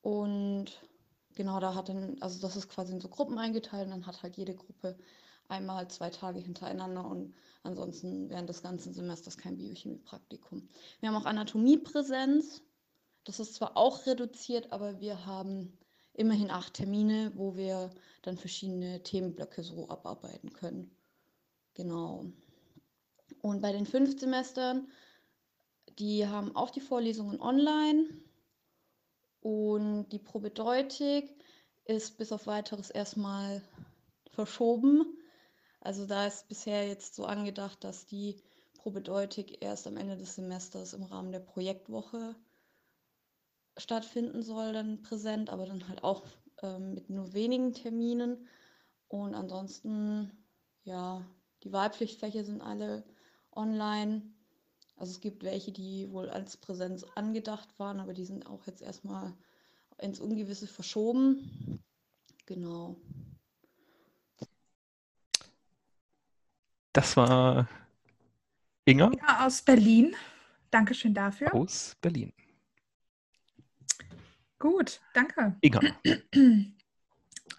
[0.01, 0.65] und
[1.33, 4.21] genau da hat dann, also das ist quasi in so Gruppen eingeteilt und dann hat
[4.21, 4.97] halt jede Gruppe
[5.47, 7.33] einmal zwei Tage hintereinander und
[7.63, 10.67] ansonsten während des ganzen Semesters kein Biochemie-Praktikum.
[10.99, 12.61] Wir haben auch Anatomiepräsenz.
[13.23, 15.77] Das ist zwar auch reduziert, aber wir haben
[16.13, 17.91] immerhin acht Termine, wo wir
[18.23, 20.91] dann verschiedene Themenblöcke so abarbeiten können.
[21.73, 22.25] Genau.
[23.41, 24.87] Und bei den fünf Semestern,
[25.99, 28.07] die haben auch die Vorlesungen online
[29.41, 31.35] und die Probedeutik
[31.85, 33.61] ist bis auf weiteres erstmal
[34.31, 35.16] verschoben.
[35.87, 38.35] Also da ist bisher jetzt so angedacht, dass die
[38.75, 42.35] Probedeutik erst am Ende des Semesters im Rahmen der Projektwoche
[43.77, 46.25] stattfinden soll, dann präsent, aber dann halt auch
[46.61, 48.49] ähm, mit nur wenigen Terminen.
[49.07, 50.29] Und ansonsten,
[50.83, 51.25] ja,
[51.63, 53.05] die Wahlpflichtfächer sind alle
[53.53, 54.23] online.
[54.97, 58.81] Also es gibt welche, die wohl als Präsenz angedacht waren, aber die sind auch jetzt
[58.81, 59.33] erstmal
[59.99, 61.79] ins Ungewisse verschoben.
[62.45, 62.97] Genau.
[66.97, 67.67] Das war
[68.85, 69.11] Inga.
[69.11, 70.15] Inga aus Berlin.
[70.71, 71.53] Dankeschön dafür.
[71.53, 72.33] Aus Berlin.
[74.57, 75.55] Gut, danke.
[75.61, 75.79] Inga.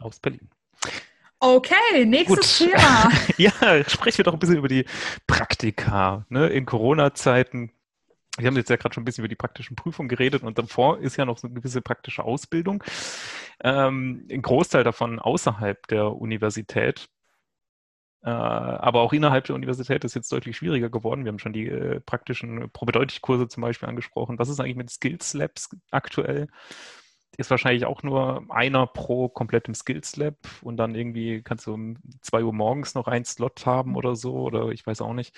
[0.00, 0.50] aus Berlin.
[1.38, 2.68] Okay, nächstes Gut.
[2.68, 3.12] Thema.
[3.36, 3.52] ja,
[3.88, 4.84] sprechen wir doch ein bisschen über die
[5.28, 6.26] Praktika.
[6.30, 6.48] Ne?
[6.48, 7.70] In Corona-Zeiten
[8.38, 10.98] wir haben jetzt ja gerade schon ein bisschen über die praktischen Prüfungen geredet und davor
[10.98, 12.84] ist ja noch so eine gewisse praktische Ausbildung.
[13.62, 17.08] Ähm, ein Großteil davon außerhalb der Universität.
[18.22, 21.24] Äh, aber auch innerhalb der Universität ist jetzt deutlich schwieriger geworden.
[21.24, 24.38] Wir haben schon die äh, praktischen Probedeutigkurse zum Beispiel angesprochen.
[24.38, 26.48] Was ist eigentlich mit Skills Labs aktuell?
[27.36, 31.96] Ist wahrscheinlich auch nur einer pro komplettem Skills Lab und dann irgendwie kannst du um
[32.20, 35.36] zwei Uhr morgens noch einen Slot haben oder so oder ich weiß auch nicht.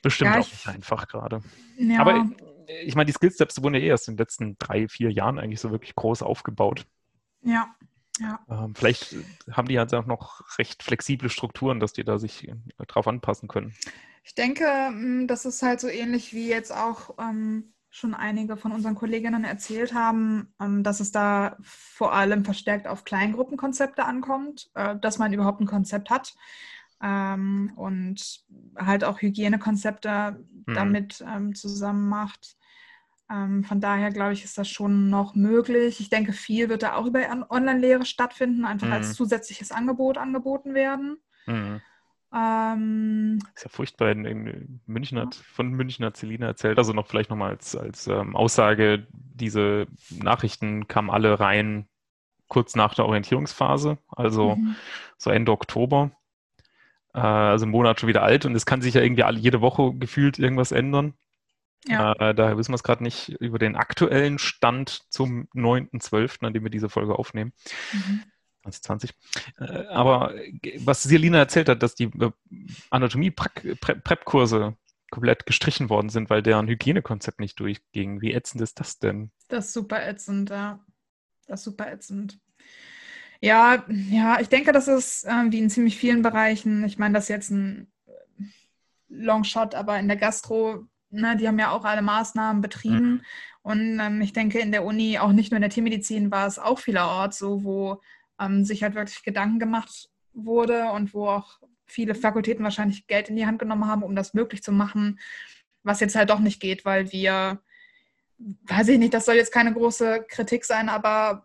[0.00, 1.42] Bestimmt ja, auch nicht einfach gerade.
[1.76, 2.00] Ja.
[2.00, 2.30] Aber
[2.82, 5.38] ich meine, die Skills Labs wurden ja eh erst in den letzten drei, vier Jahren
[5.38, 6.86] eigentlich so wirklich groß aufgebaut.
[7.42, 7.74] Ja.
[8.20, 8.38] Ja.
[8.48, 9.16] Ähm, vielleicht
[9.50, 12.54] haben die halt auch noch recht flexible Strukturen, dass die da sich äh,
[12.86, 13.74] drauf anpassen können.
[14.22, 18.72] Ich denke, mm, das ist halt so ähnlich wie jetzt auch ähm, schon einige von
[18.72, 24.96] unseren Kolleginnen erzählt haben, ähm, dass es da vor allem verstärkt auf Kleingruppenkonzepte ankommt, äh,
[24.96, 26.34] dass man überhaupt ein Konzept hat
[27.02, 28.44] ähm, und
[28.76, 30.74] halt auch Hygienekonzepte mhm.
[30.74, 32.56] damit ähm, zusammen macht.
[33.30, 36.00] Ähm, von daher glaube ich, ist das schon noch möglich.
[36.00, 38.94] Ich denke, viel wird da auch über Online-Lehre stattfinden, einfach mhm.
[38.94, 41.18] als zusätzliches Angebot angeboten werden.
[41.46, 41.80] Mhm.
[42.32, 44.10] Ähm, ist ja furchtbar.
[44.10, 48.06] In, in München hat, von München hat Selina erzählt, also noch vielleicht nochmal als, als
[48.06, 51.86] ähm, Aussage, diese Nachrichten kamen alle rein
[52.48, 54.74] kurz nach der Orientierungsphase, also mhm.
[55.16, 56.10] so Ende Oktober.
[57.14, 59.60] Äh, also einen Monat schon wieder alt und es kann sich ja irgendwie alle, jede
[59.60, 61.14] Woche gefühlt irgendwas ändern.
[61.86, 62.12] Ja.
[62.12, 66.62] Äh, daher wissen wir es gerade nicht über den aktuellen Stand zum 9.12., an dem
[66.62, 67.52] wir diese Folge aufnehmen.
[67.92, 68.22] Mhm.
[68.62, 69.14] 2020.
[69.58, 70.34] Äh, aber
[70.80, 72.30] was Selina erzählt hat, dass die äh,
[72.90, 74.76] Anatomie-Prep-Kurse
[75.10, 78.20] komplett gestrichen worden sind, weil deren Hygienekonzept nicht durchging.
[78.20, 79.32] Wie ätzend ist das denn?
[79.48, 80.80] Das ist super ätzend, ja.
[81.46, 82.38] Das ist super ätzend.
[83.40, 86.84] Ja, ja, ich denke, das ist äh, wie in ziemlich vielen Bereichen.
[86.84, 87.90] Ich meine, das ist jetzt ein
[89.08, 93.10] Longshot, aber in der Gastro ne, die haben ja auch alle Maßnahmen betrieben.
[93.10, 93.20] Mhm.
[93.62, 96.58] Und ähm, ich denke, in der Uni, auch nicht nur in der Tiermedizin, war es
[96.58, 98.00] auch vielerorts so, wo
[98.40, 103.36] ähm, sich halt wirklich Gedanken gemacht wurde und wo auch viele Fakultäten wahrscheinlich Geld in
[103.36, 105.18] die Hand genommen haben, um das möglich zu machen,
[105.82, 107.60] was jetzt halt doch nicht geht, weil wir,
[108.38, 111.44] weiß ich nicht, das soll jetzt keine große Kritik sein, aber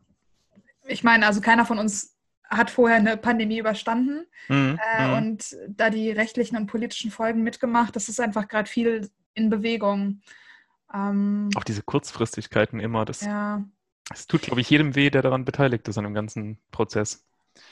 [0.88, 2.16] ich meine, also keiner von uns
[2.48, 4.80] hat vorher eine Pandemie überstanden mhm.
[4.98, 5.14] äh, mhm.
[5.14, 7.96] und da die rechtlichen und politischen Folgen mitgemacht.
[7.96, 10.22] Das ist einfach gerade viel in Bewegung.
[10.94, 13.64] Ähm, auch diese Kurzfristigkeiten immer, das, ja.
[14.10, 17.28] das tut, glaube ich, jedem weh, der daran beteiligt ist an dem ganzen Prozess.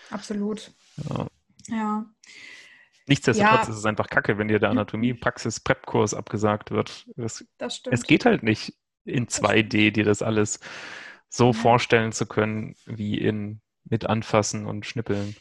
[0.09, 0.71] Absolut.
[1.09, 1.27] Ja.
[1.69, 2.05] ja.
[3.07, 3.69] Nichtsdestotrotz Ja.
[3.73, 7.05] ist es einfach kacke, wenn dir der Anatomie-Praxis-Prep-Kurs abgesagt wird.
[7.17, 7.93] Es, Das stimmt.
[7.95, 10.59] es geht halt nicht in 2D, dir das alles
[11.29, 11.53] so Ja.
[11.53, 15.35] vorstellen zu können, wie in mit Anfassen und Schnippeln.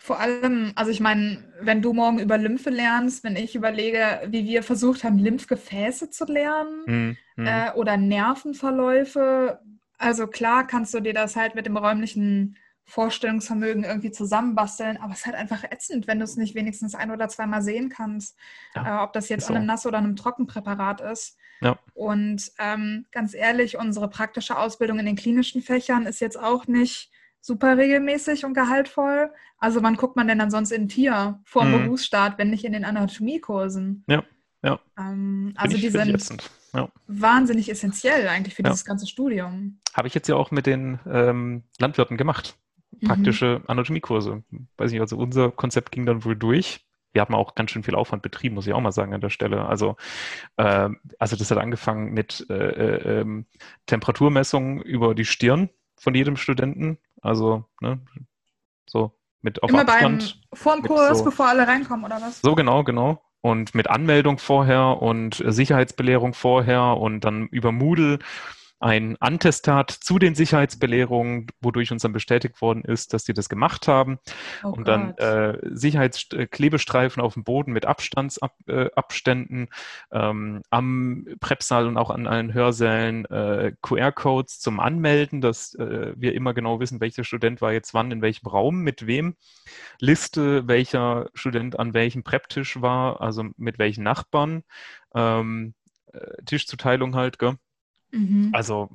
[0.00, 4.46] Vor allem, also ich meine, wenn du morgen über Lymphe lernst, wenn ich überlege, wie
[4.46, 7.46] wir versucht haben, Lymphgefäße zu lernen Hm, hm.
[7.46, 9.60] äh, oder Nervenverläufe,
[9.98, 15.20] also klar kannst du dir das halt mit dem räumlichen Vorstellungsvermögen irgendwie zusammenbasteln, aber es
[15.20, 18.38] ist halt einfach ätzend, wenn du es nicht wenigstens ein oder zweimal sehen kannst,
[18.74, 19.72] Ja, äh, ob das jetzt ist an einem so.
[19.72, 21.36] Nass- oder einem Trockenpräparat ist.
[21.60, 21.78] Ja.
[21.92, 27.10] Und ähm, ganz ehrlich, unsere praktische Ausbildung in den klinischen Fächern ist jetzt auch nicht
[27.40, 29.30] super regelmäßig und gehaltvoll.
[29.58, 31.84] Also wann guckt man denn dann sonst in Tier vor dem Mhm.
[31.84, 34.04] Berufsstart, wenn nicht in den Anatomiekursen?
[34.08, 34.22] Ja,
[34.62, 34.78] ja.
[34.98, 36.50] Ähm, also ich- die sind.
[36.74, 36.90] Ja.
[37.06, 38.68] wahnsinnig essentiell eigentlich für Ja.
[38.68, 39.80] dieses ganze Studium.
[39.94, 42.56] Habe ich jetzt ja auch mit den ähm, Landwirten gemacht.
[43.00, 43.06] Mhm.
[43.08, 44.42] Praktische Anatomiekurse.
[44.76, 46.84] Weiß nicht, also unser Konzept ging dann wohl durch.
[47.14, 49.30] Wir haben auch ganz schön viel Aufwand betrieben, muss ich auch mal sagen an der
[49.30, 49.64] Stelle.
[49.64, 49.96] Also,
[50.58, 53.46] ähm, also das hat angefangen mit äh, äh, ähm,
[53.86, 56.98] Temperaturmessungen über die Stirn von jedem Studenten.
[57.22, 58.00] Also, ne,
[58.88, 59.12] so
[59.42, 60.40] mit auf Immer beim Abstand.
[60.52, 62.40] vor dem Kurs, so- bevor alle reinkommen, oder was?
[62.40, 63.22] So genau, genau.
[63.40, 68.18] Und mit Anmeldung vorher und Sicherheitsbelehrung vorher und dann über Moodle
[68.80, 73.88] ein Antestat zu den Sicherheitsbelehrungen, wodurch uns dann bestätigt worden ist, dass die das gemacht
[73.88, 74.18] haben.
[74.62, 79.68] Oh und dann äh, Sicherheitsklebestreifen auf dem Boden mit Abstandsabständen
[80.10, 86.12] äh, ähm, am Prepsaal und auch an allen Hörsälen äh, QR-Codes zum Anmelden, dass äh,
[86.16, 89.34] wir immer genau wissen, welcher Student war jetzt wann in welchem Raum, mit wem.
[89.98, 94.62] Liste, welcher Student an welchem Prep-Tisch war, also mit welchen Nachbarn.
[95.14, 95.74] Ähm,
[96.12, 97.56] äh, Tischzuteilung halt, gell?
[98.10, 98.50] Mhm.
[98.52, 98.90] Also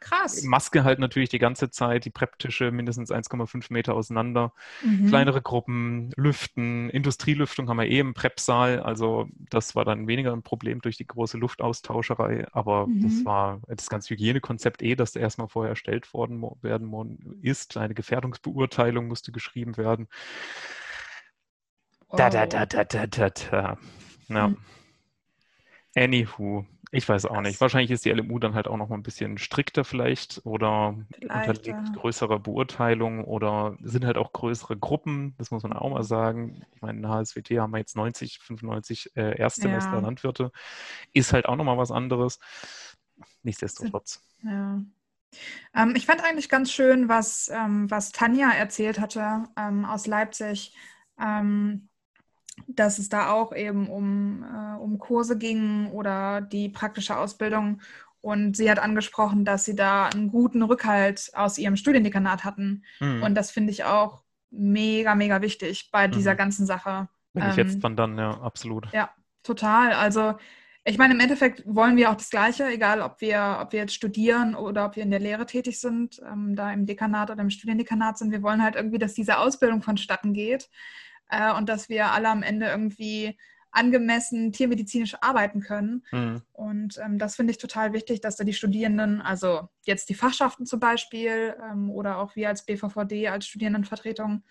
[0.00, 0.42] Krass.
[0.44, 5.06] Maske halt natürlich die ganze Zeit, die Prep-Tische mindestens 1,5 Meter auseinander, Mhm.
[5.08, 10.42] kleinere Gruppen, Lüften, Industrielüftung haben wir eh im Prep-Saal, also das war dann weniger ein
[10.42, 13.24] Problem durch die große Luftaustauscherei, aber das Mhm.
[13.26, 17.76] war das ganze Hygienekonzept eh, das erstmal vorher erstellt worden werden ist.
[17.76, 20.08] Eine Gefährdungsbeurteilung musste geschrieben werden.
[22.16, 23.78] Da, da, da, da, da, da, da.
[24.28, 24.48] Ja.
[24.48, 24.56] Mhm.
[25.96, 27.60] Anywho, ich weiß auch nicht.
[27.60, 31.48] Wahrscheinlich ist die LMU dann halt auch noch mal ein bisschen strikter vielleicht oder Vielleicht,
[31.48, 31.84] unterliegt ja.
[31.94, 36.64] größerer Beurteilung oder sind halt auch größere Gruppen, das muss man auch mal sagen.
[36.74, 40.00] Ich meine, in der HSWT haben wir jetzt 90, 95 äh, Erstsemester Ja.
[40.00, 40.50] Landwirte.
[41.12, 42.40] Ist halt auch noch mal was anderes.
[43.42, 44.22] Nichtsdestotrotz.
[44.42, 44.82] Ja.
[45.74, 50.74] Ähm, ich fand eigentlich ganz schön, was, ähm, was Tanja erzählt hatte ähm, aus Leipzig,
[51.20, 51.89] ähm,
[52.66, 57.80] dass es da auch eben um, äh, um Kurse ging oder die praktische Ausbildung.
[58.20, 62.84] Und sie hat angesprochen, dass sie da einen guten Rückhalt aus ihrem Studiendekanat hatten.
[62.98, 63.22] Hm.
[63.22, 66.38] Und das finde ich auch mega, mega wichtig bei dieser Mhm.
[66.38, 67.08] ganzen Sache.
[67.32, 68.18] Wenn ähm, jetzt, wann dann?
[68.18, 68.92] Ja, absolut.
[69.42, 69.92] Total.
[69.92, 70.34] Also
[70.84, 73.94] ich meine, im Endeffekt wollen wir auch das Gleiche, egal ob wir, ob wir jetzt
[73.94, 77.50] studieren oder ob wir in der Lehre tätig sind, ähm, da im Dekanat oder im
[77.50, 78.32] Studiendekanat sind.
[78.32, 80.68] Wir wollen halt irgendwie, dass diese Ausbildung vonstatten geht
[81.30, 83.38] äh, und dass wir alle am Ende irgendwie
[83.72, 86.04] angemessen tiermedizinisch arbeiten können.
[86.10, 86.42] Hm.
[86.52, 90.66] Und ähm, das finde ich total wichtig, dass da die Studierenden, also jetzt die Fachschaften
[90.66, 94.42] zum Beispiel ähm, oder auch wir als BVVD, als Studierendenvertretung,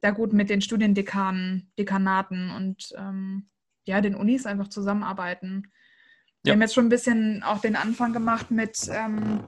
[0.00, 3.48] da gut mit den Studiendekanen, Dekanaten und ähm,
[3.84, 5.72] ja, den Unis einfach zusammenarbeiten.
[6.44, 6.54] Wir Ja.
[6.54, 9.44] haben jetzt schon ein bisschen auch den Anfang gemacht mit ähm,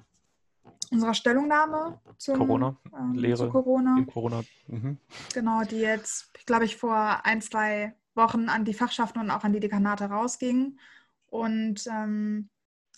[0.95, 4.05] unserer Stellungnahme zum, Corona, ähm, Lehre zu Corona.
[4.12, 4.42] Corona.
[4.68, 4.99] Mhm.
[5.32, 9.53] Genau, die jetzt, glaube ich, vor ein, zwei Wochen an die Fachschaften und auch an
[9.53, 10.78] die Dekanate rausging.
[11.26, 12.49] Und ähm,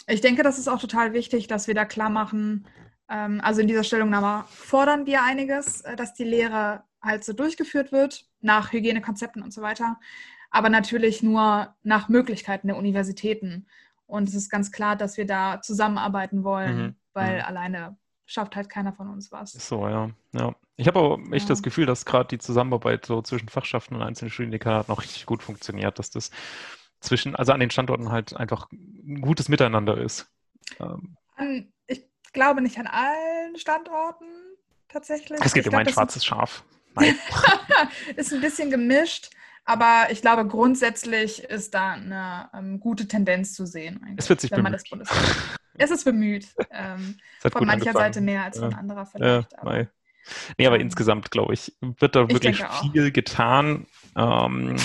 [0.06, 2.66] ich denke, das ist auch total wichtig, dass wir da klar machen,
[3.08, 7.92] ähm, also in dieser Stellungnahme fordern wir einiges, äh, dass die Lehre halt so durchgeführt
[7.92, 9.98] wird, nach Hygienekonzepten und so weiter,
[10.50, 13.66] aber natürlich nur nach Möglichkeiten der Universitäten.
[14.06, 17.44] Und es ist ganz klar, dass wir da zusammenarbeiten wollen, Mhm, weil mhm.
[17.44, 17.96] alleine
[18.26, 19.52] schafft halt keiner von uns was.
[19.52, 20.10] So, ja.
[20.32, 20.54] ja.
[20.76, 21.48] Ich habe aber echt Ja.
[21.50, 25.42] das Gefühl, dass gerade die Zusammenarbeit so zwischen Fachschaften und einzelnen Studiendekanaten noch richtig gut
[25.42, 26.30] funktioniert, dass das
[27.00, 30.30] zwischen, also an den Standorten halt einfach ein gutes Miteinander ist.
[30.80, 34.26] Ähm, An, ich glaube nicht an allen Standorten
[34.88, 35.40] tatsächlich.
[35.42, 36.64] es geht um ein schwarzes Schaf.
[36.94, 37.14] Nein.
[38.16, 39.30] ist ein bisschen gemischt,
[39.64, 44.14] aber ich glaube, grundsätzlich ist da eine ähm, gute Tendenz zu sehen.
[44.16, 45.08] Es wird sich wenn man bemüht.
[45.78, 46.54] Es ist bemüht.
[46.70, 47.94] Ähm, von mancher angefangen.
[47.94, 48.78] Seite mehr als von Ja.
[48.78, 49.58] anderer Ja, vielleicht.
[49.58, 49.88] aber, mei.
[50.58, 53.86] Nee, aber ähm, insgesamt, glaube ich, wird da ich wirklich viel getan.
[54.16, 54.76] Ähm, man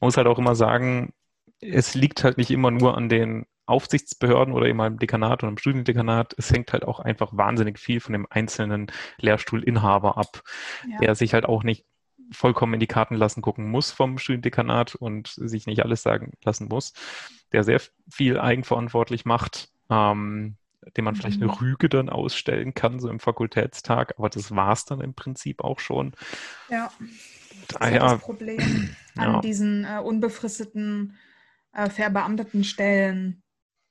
[0.00, 1.12] muss halt auch immer sagen,
[1.60, 5.58] es liegt halt nicht immer nur an den Aufsichtsbehörden oder eben im Dekanat oder im
[5.58, 6.34] Studiendekanat.
[6.36, 8.88] Es hängt halt auch einfach wahnsinnig viel von dem einzelnen
[9.18, 10.42] Lehrstuhlinhaber ab,
[10.88, 10.98] ja.
[10.98, 11.86] der sich halt auch nicht
[12.30, 16.68] vollkommen in die Karten lassen gucken muss vom Studiendekanat und sich nicht alles sagen lassen
[16.68, 16.92] muss,
[17.52, 17.80] der sehr
[18.10, 20.56] viel eigenverantwortlich macht, ähm,
[20.96, 21.60] dem man vielleicht eine Mhm.
[21.60, 25.80] Rüge dann ausstellen kann, so im Fakultätstag, aber das war es dann im Prinzip auch
[25.80, 26.14] schon.
[26.68, 26.94] Ja,
[27.68, 29.42] das ist Ah ja, das Problem an ja.
[29.42, 31.16] diesen äh, unbefristeten,
[31.72, 33.42] äh, verbeamteten Stellen.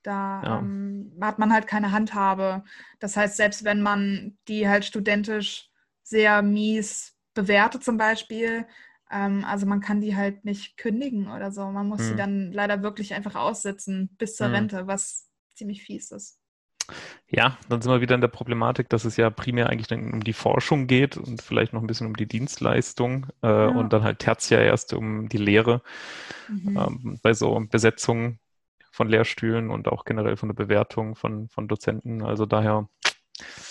[0.03, 0.59] Da Ja.
[0.59, 2.63] ähm, hat man halt keine Handhabe.
[2.99, 5.69] Das heißt, selbst wenn man die halt studentisch
[6.03, 8.67] sehr mies bewertet zum Beispiel,
[9.11, 11.67] ähm, also man kann die halt nicht kündigen oder so.
[11.71, 12.17] Man muss sie Hm.
[12.17, 14.53] dann leider wirklich einfach aussitzen bis zur Hm.
[14.53, 16.39] Rente, was ziemlich fies ist.
[17.29, 20.33] Ja, dann sind wir wieder in der Problematik, dass es ja primär eigentlich um die
[20.33, 24.61] Forschung geht und vielleicht noch ein bisschen um die Dienstleistung äh, und dann halt tertiär
[24.61, 25.81] erst um die Lehre
[26.49, 26.77] Mhm.
[26.77, 28.39] ähm, bei so Besetzungen
[28.91, 32.21] von Lehrstühlen und auch generell von der Bewertung von, von Dozenten.
[32.21, 32.89] Also daher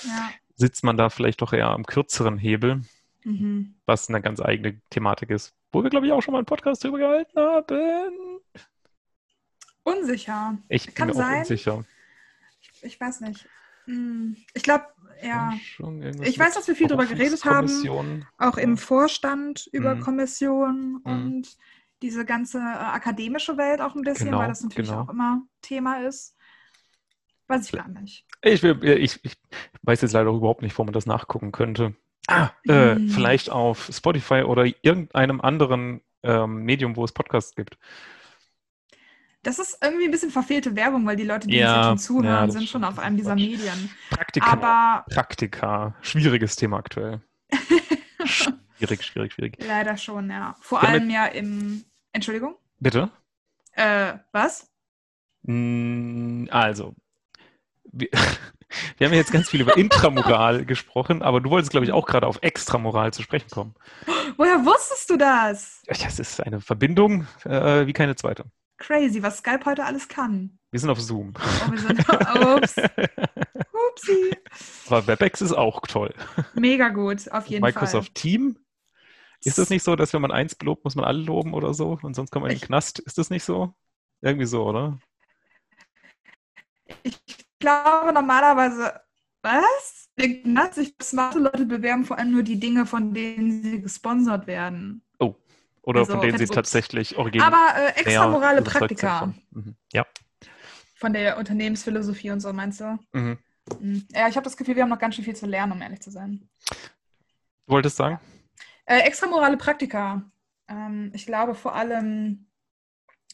[0.05, 0.31] Ja.
[0.57, 2.83] sitzt man da vielleicht doch eher am kürzeren Hebel,
[3.25, 3.75] Mhm.
[3.87, 6.83] was eine ganz eigene Thematik ist, wo wir, glaube ich, auch schon mal einen Podcast
[6.83, 8.32] drüber gehalten haben.
[9.85, 10.59] Unsicher.
[10.69, 11.39] Ich bin Kann auch sein.
[11.41, 11.85] unsicher.
[12.61, 13.49] Ich, ich weiß nicht.
[13.87, 14.87] Hm, Ich glaube,
[15.23, 15.53] ja.
[16.23, 18.25] Ich weiß, dass wir viel drüber geredet haben.
[18.39, 20.01] Auch im Vorstand über Mhm.
[20.01, 21.01] Kommissionen Mhm.
[21.05, 21.57] und
[22.01, 25.03] diese ganze äh, akademische Welt auch ein bisschen, Genau, weil das natürlich genau.
[25.03, 26.37] auch immer Thema ist.
[27.49, 28.25] Weiß ich gar nicht.
[28.43, 29.35] Ich, will, ich, ich
[29.83, 31.95] weiß jetzt leider überhaupt nicht, wo man das nachgucken könnte.
[32.29, 33.09] Ah, äh, Hm.
[33.09, 37.79] vielleicht auf Spotify oder irgendeinem anderen ähm, Medium, wo es Podcasts gibt.
[39.45, 42.47] Das ist irgendwie ein bisschen verfehlte Werbung, weil die Leute, die Ja, uns zuhören, ja,
[42.47, 43.35] das sind schon auf das einem dieser.
[43.35, 43.91] Medien.
[44.11, 44.47] Praktika.
[44.53, 45.95] Aber Praktika.
[46.01, 47.21] Schwieriges Thema aktuell.
[48.25, 49.57] schwierig, schwierig, schwierig.
[49.67, 50.55] leider schon, ja.
[50.61, 51.85] Vor Wir allem ja im.
[52.13, 52.55] Entschuldigung?
[52.79, 53.11] Bitte?
[53.73, 54.71] Äh, was?
[55.43, 56.95] Mm, Also,
[57.91, 58.09] wir,
[58.99, 62.27] wir haben jetzt ganz viel über Intramoral gesprochen, aber du wolltest, glaube ich, auch gerade
[62.27, 63.75] auf Extramoral zu sprechen kommen.
[64.37, 65.83] Woher wusstest du das?
[65.87, 68.45] Ja, Es ist eine Verbindung äh, wie keine zweite.
[68.83, 70.59] Crazy, was Skype heute alles kann.
[70.73, 71.33] Wir sind auf Zoom.
[71.37, 72.01] Oh, wir sind.
[72.09, 72.75] Ups.
[73.91, 74.37] Upsi.
[74.89, 76.13] Aber WebEx ist auch toll.
[76.55, 78.59] Mega gut, auf jeden Microsoft Team.
[79.45, 81.99] Ist das nicht so, dass wenn man eins lobt, muss man alle loben oder so?
[82.03, 82.99] Und sonst kommt man in den Knast?
[82.99, 83.73] Ist das nicht so?
[84.21, 84.99] Irgendwie so, oder?
[86.87, 86.99] Fall.
[87.05, 87.17] Ich
[87.61, 89.01] glaube normalerweise.
[89.43, 90.09] Was?
[90.17, 95.05] Ignaz, ich smarte Leute bewerben vor allem nur die Dinge, von denen sie gesponsert werden.
[95.83, 97.47] Oder Also, von denen sie tatsächlich originär.
[97.47, 99.75] Aber äh, extramorale Praktika Mhm.
[99.93, 100.07] Ja.
[100.97, 102.99] von der Unternehmensphilosophie und so, meinst du?
[103.13, 103.39] Mhm.
[103.81, 104.07] Mhm.
[104.13, 106.01] Ja, ich habe das Gefühl, wir haben noch ganz schön viel zu lernen, um ehrlich
[106.01, 106.49] zu sein.
[107.67, 108.21] Du wolltest sagen?
[108.85, 110.23] Äh, extramorale Praktika.
[110.69, 112.47] Ähm, ich glaube vor allem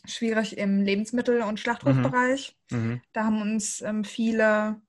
[0.07, 2.57] schwierig im Lebensmittel- und Schlachthofbereich.
[2.70, 3.01] Mhm.
[3.12, 4.80] Da haben uns ähm, viele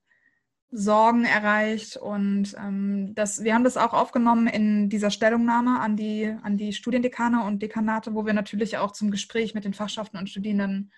[0.72, 6.36] Sorgen erreicht und ähm, das, wir haben das auch aufgenommen in dieser Stellungnahme an die,
[6.44, 10.30] an die Studiendekane und Dekanate, wo wir natürlich auch zum Gespräch mit den Fachschaften und
[10.30, 10.92] Studierenden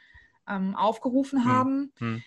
[0.49, 1.51] ähm, aufgerufen Hm.
[1.51, 1.93] haben.
[1.99, 2.23] Hm.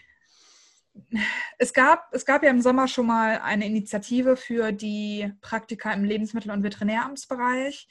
[1.59, 6.05] Es gab, es gab ja im Sommer schon mal eine Initiative für die Praktika im
[6.05, 7.89] Lebensmittel- und Veterinäramtsbereich,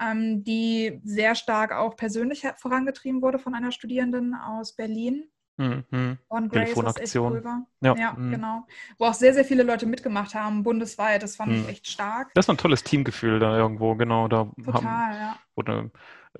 [0.00, 5.28] ähm, die sehr stark auch persönlich vorangetrieben wurde von einer Studierenden aus Berlin.
[5.56, 5.84] Mhm.
[5.90, 6.18] Mhm.
[6.28, 7.66] On Grace, was echt war.
[7.80, 8.30] Ja, Ja, mhm.
[8.32, 8.66] genau.
[8.98, 11.22] Wo auch sehr, sehr viele Leute mitgemacht haben, bundesweit.
[11.22, 11.58] Das fand Mhm.
[11.62, 12.32] ich echt stark.
[12.34, 14.28] Das war ein tolles Teamgefühl da irgendwo, genau.
[14.28, 15.36] Da haben, Total, ja.
[15.54, 15.90] wurde eine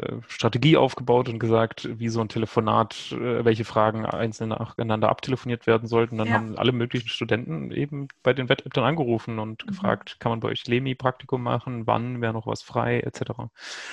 [0.01, 5.69] äh, Strategie aufgebaut und gesagt, wie so ein Telefonat, äh, welche Fragen einzeln nacheinander abtelefoniert
[5.69, 6.19] werden sollten.
[6.19, 6.35] Dann Ja.
[6.35, 9.69] haben alle möglichen Studenten eben bei den Wettämtern angerufen und Mhm.
[9.69, 13.51] gefragt, kann man bei euch Lemi-Praktikum machen, wann wäre noch was frei, etc.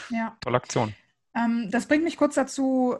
[0.10, 0.36] ja.
[0.42, 0.96] Tolle Aktion.
[1.36, 2.98] Ähm, das bringt mich kurz dazu,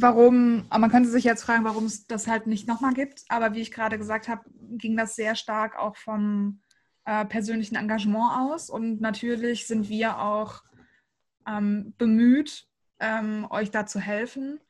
[0.00, 3.24] warum, aber man könnte sich jetzt fragen, warum es das halt nicht nochmal gibt.
[3.28, 4.42] Aber wie ich gerade gesagt habe,
[4.72, 6.60] ging das sehr stark auch vom
[7.04, 8.70] äh, persönlichen Engagement aus.
[8.70, 10.62] Und natürlich sind wir auch
[11.46, 12.66] ähm, bemüht,
[13.00, 14.60] ähm, euch da zu helfen.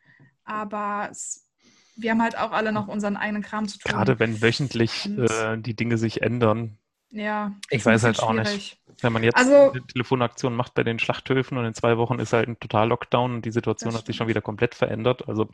[0.45, 1.49] Aber es,
[1.97, 3.91] wir haben halt auch alle noch unseren eigenen Kram zu tun.
[3.91, 6.79] Gerade wenn wöchentlich äh, die Dinge sich ändern.
[7.11, 8.79] ja, Ich weiß halt bisschen auch nicht.
[9.01, 12.33] Wenn man jetzt Also- eine Telefonaktion macht bei den Schlachthöfen und in zwei Wochen ist
[12.33, 15.29] halt ein Total-Lockdown und die Situation hat sich schon wieder komplett verändert.
[15.29, 15.49] Also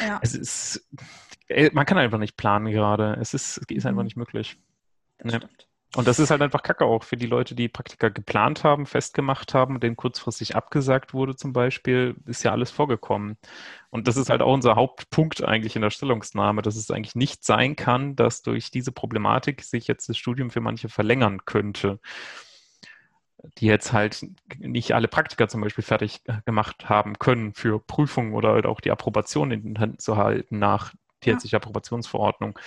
[0.00, 0.88] Ja, es ist,
[1.48, 3.16] äh, man kann einfach nicht planen gerade.
[3.20, 4.06] Es ist, es ist einfach Mhm.
[4.06, 4.56] nicht möglich.
[5.18, 5.38] das Ja.
[5.38, 5.68] stimmt.
[5.96, 9.54] Und das ist halt einfach Kacke auch für die Leute, die Praktika geplant haben, festgemacht
[9.54, 13.36] haben, denen kurzfristig abgesagt wurde zum Beispiel, ist ja alles vorgekommen.
[13.90, 17.44] Und das ist halt auch unser Hauptpunkt eigentlich in der Stellungnahme, dass es eigentlich nicht
[17.44, 22.00] sein kann, dass durch diese Problematik sich jetzt das Studium für manche verlängern könnte,
[23.58, 24.24] die jetzt halt
[24.58, 28.90] nicht alle Praktika zum Beispiel fertig gemacht haben können für Prüfungen oder halt auch die
[28.90, 31.34] Approbation in den Händen zu halten nach die Ja.
[31.34, 32.58] jetzige Approbationsverordnung.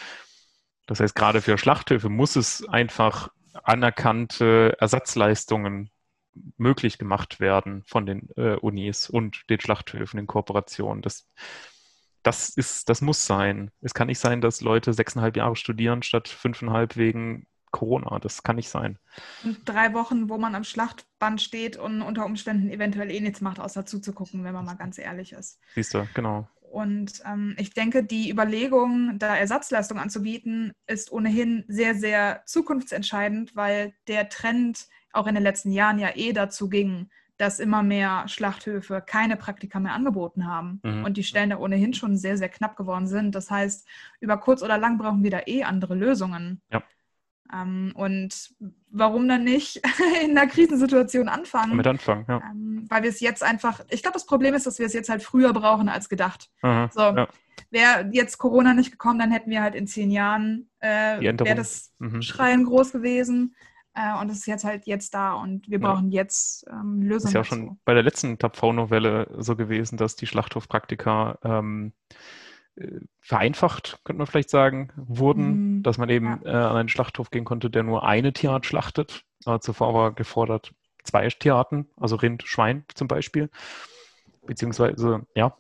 [0.88, 3.29] Das heißt, gerade für Schlachthöfe muss es einfach
[3.63, 5.91] anerkannte Ersatzleistungen
[6.57, 11.01] möglich gemacht werden von den äh, Unis und den Schlachthöfen in Kooperation.
[11.01, 11.27] Das,
[12.23, 13.71] das, ist, das muss sein.
[13.81, 18.19] Es kann nicht sein, dass Leute sechseinhalb Jahre studieren statt fünfeinhalb wegen Corona.
[18.19, 18.97] Das kann nicht sein.
[19.43, 23.59] Und drei Wochen, wo man am Schlachtband steht und unter Umständen eventuell eh nichts macht,
[23.59, 25.59] außer zuzugucken, wenn man mal ganz ehrlich ist.
[25.75, 26.47] Siehst du, genau.
[26.72, 33.93] Und ähm, ich denke, die Überlegung, da Ersatzleistung anzubieten, ist ohnehin sehr, sehr zukunftsentscheidend, weil
[34.07, 39.03] der Trend auch in den letzten Jahren ja eh dazu ging, dass immer mehr Schlachthöfe
[39.05, 41.05] keine Praktika mehr angeboten haben mhm.
[41.05, 43.36] und die Stellen da ohnehin schon sehr, sehr knapp geworden sind.
[43.36, 43.88] Das heißt,
[44.20, 46.61] über kurz oder lang brauchen wir da eh andere Lösungen.
[46.72, 46.84] Ja.
[47.54, 48.54] Ähm, und
[48.89, 49.82] warum dann nicht
[50.24, 51.76] in einer Krisensituation anfangen?
[51.76, 52.41] Mit anfangen, ja.
[52.52, 55.10] Ähm, weil wir es jetzt einfach, ich glaube, das Problem ist, dass wir es jetzt
[55.10, 56.50] halt früher brauchen als gedacht.
[56.62, 57.28] Aha, so, ja.
[57.70, 61.93] wäre jetzt Corona nicht gekommen, dann hätten wir halt in zehn Jahren, äh, wäre das
[62.00, 62.22] mhm.
[62.22, 63.56] Schreien groß gewesen.
[63.93, 66.22] Äh, und es ist jetzt halt jetzt da und wir brauchen ja.
[66.22, 67.10] jetzt ähm, Lösungen.
[67.10, 71.93] Das ist ja auch schon bei der letzten TAPV-Novelle so gewesen, dass die Schlachthofpraktika ähm,
[72.12, 72.16] äh,
[73.21, 75.84] vereinfacht, könnte man vielleicht sagen, wurden, mhm.
[75.84, 76.51] dass man eben ja.
[76.51, 79.23] äh, an einen Schlachthof gehen konnte, der nur eine Tierart schlachtet.
[79.45, 80.73] Aber zuvor war gefordert
[81.03, 83.49] zwei Tierarten, also Rind, Schwein zum Beispiel.
[84.45, 85.57] Beziehungsweise, ja.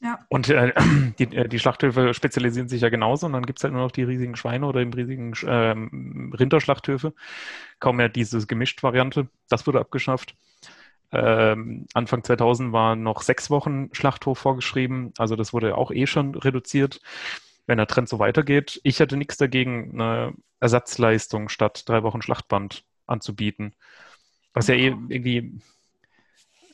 [0.00, 0.18] ja.
[0.28, 0.72] Und äh,
[1.18, 3.92] die, äh, die, Schlachthöfe spezialisieren sich ja genauso und dann gibt es halt nur noch
[3.92, 7.14] die riesigen Schweine oder die riesigen äh, Rinderschlachthöfe.
[7.80, 9.28] Kaum mehr diese Gemischt-Variante.
[9.48, 10.34] Das wurde abgeschafft.
[11.12, 15.12] Ähm, Anfang 2000 waren noch sechs Wochen Schlachthof vorgeschrieben.
[15.18, 17.00] Also das wurde auch eh schon reduziert.
[17.66, 22.84] Wenn der Trend so weitergeht, ich hätte nichts dagegen, eine Ersatzleistung statt drei Wochen Schlachtband
[23.06, 23.74] anzubieten.
[24.54, 25.60] Was ja eh irgendwie,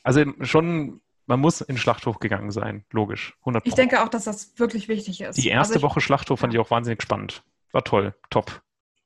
[0.03, 4.57] also schon, man muss in Schlachthof gegangen sein, logisch, 100 Ich denke auch, dass das
[4.57, 5.37] wirklich wichtig ist.
[5.37, 7.43] Die erste also ich, Woche Schlachthof fand ich auch wahnsinnig spannend.
[7.71, 8.61] War toll, top.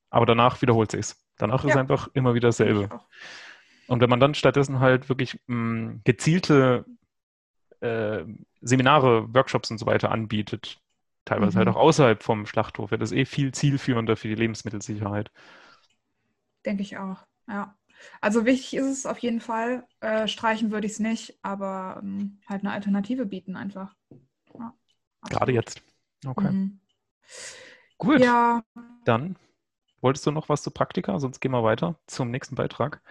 [0.10, 1.20] Aber danach wiederholt sich's.
[1.38, 1.72] Danach ja.
[1.72, 2.90] ist einfach immer wieder dasselbe.
[3.88, 6.86] Und wenn man dann stattdessen halt wirklich mh, mm, gezielte
[7.82, 8.24] äh,
[8.62, 10.80] Seminare, Workshops und so weiter anbietet,
[11.26, 11.70] teilweise halt mhm.
[11.72, 15.32] halt auch außerhalb vom Schlachthof, wäre das eh viel zielführender für die Lebensmittelsicherheit.
[16.66, 17.76] Denke ich auch, ja.
[18.22, 19.86] Also wichtig ist es auf jeden Fall.
[20.02, 23.96] Äh, streichen würde ich es nicht, aber ähm, halt eine Alternative bieten einfach.
[24.58, 24.74] Ja,
[25.30, 25.82] Gerade jetzt.
[26.26, 26.52] Okay.
[26.52, 26.80] Mhm.
[27.98, 28.22] Gut.
[28.22, 28.64] Ja.
[29.06, 29.38] Dann
[30.02, 31.20] wolltest du noch was zu Praktika?
[31.20, 33.02] Sonst gehen wir weiter zum nächsten Beitrag.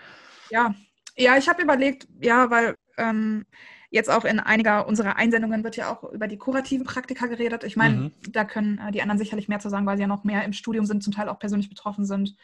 [0.52, 0.74] Ja,
[1.16, 3.46] ja, ich habe überlegt, ja, weil ähm,
[3.90, 7.64] jetzt auch in einiger unserer Einsendungen wird ja auch über die kurativen Praktika geredet.
[7.64, 8.12] Ich meine, mhm.
[8.30, 10.52] da können äh, die anderen sicherlich mehr zu sagen, weil sie ja noch mehr im
[10.52, 12.36] Studium sind, zum Teil auch persönlich betroffen sind.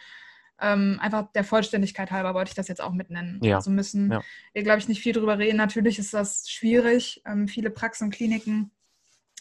[0.58, 3.40] Ähm, einfach der Vollständigkeit halber wollte ich das jetzt auch mitnennen.
[3.42, 3.56] Ja.
[3.56, 4.22] Also müssen ja.
[4.54, 5.58] wir, glaube ich, nicht viel drüber reden.
[5.58, 7.22] Natürlich ist das schwierig.
[7.26, 8.70] Ähm, viele Praxen und Kliniken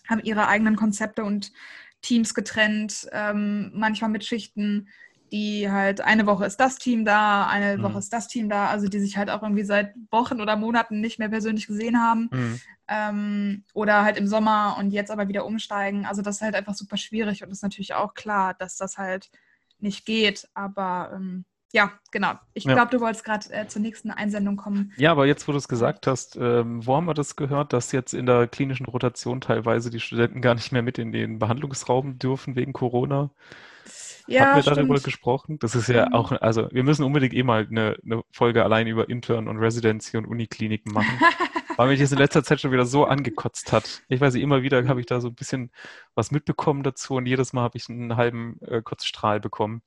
[0.10, 1.54] haben ihre eigenen Konzepte und
[2.02, 4.90] Teams getrennt, ähm, manchmal mit Schichten
[5.32, 7.84] die halt eine Woche ist das Team da, eine mhm.
[7.84, 11.02] Woche ist das Team da, also die sich halt auch irgendwie seit Wochen oder Monaten
[11.02, 12.30] nicht mehr persönlich gesehen haben.
[12.32, 12.62] Mhm.
[12.88, 16.06] Ähm, oder halt im Sommer und jetzt aber wieder umsteigen.
[16.06, 19.30] Also das ist halt einfach super schwierig und ist natürlich auch klar, dass das halt
[19.80, 20.48] nicht geht.
[20.54, 22.34] Aber ähm, ja, genau.
[22.54, 22.74] Ich ja.
[22.74, 24.94] glaube, du wolltest gerade äh, zur nächsten Einsendung kommen.
[24.96, 27.92] Ja, aber jetzt, wo du es gesagt hast, ähm, wo haben wir das gehört, dass
[27.92, 32.20] jetzt in der klinischen Rotation teilweise die Studenten gar nicht mehr mit in den Behandlungsraum
[32.20, 33.32] dürfen wegen Corona?
[34.28, 34.78] Ja, Haben wir stimmt.
[34.78, 35.60] darüber gesprochen?
[35.60, 39.10] Das ist ja auch, also wir müssen unbedingt eh mal eine, eine Folge allein über
[39.10, 41.20] Intern und Residency und Unikliniken machen,
[41.78, 44.04] weil mich das in letzter Zeit schon wieder so angekotzt hat.
[44.10, 45.72] Ich weiß nicht, immer wieder habe ich da so ein bisschen
[46.16, 49.82] was mitbekommen dazu und jedes Mal habe ich einen halben äh, Kotzstrahl bekommen.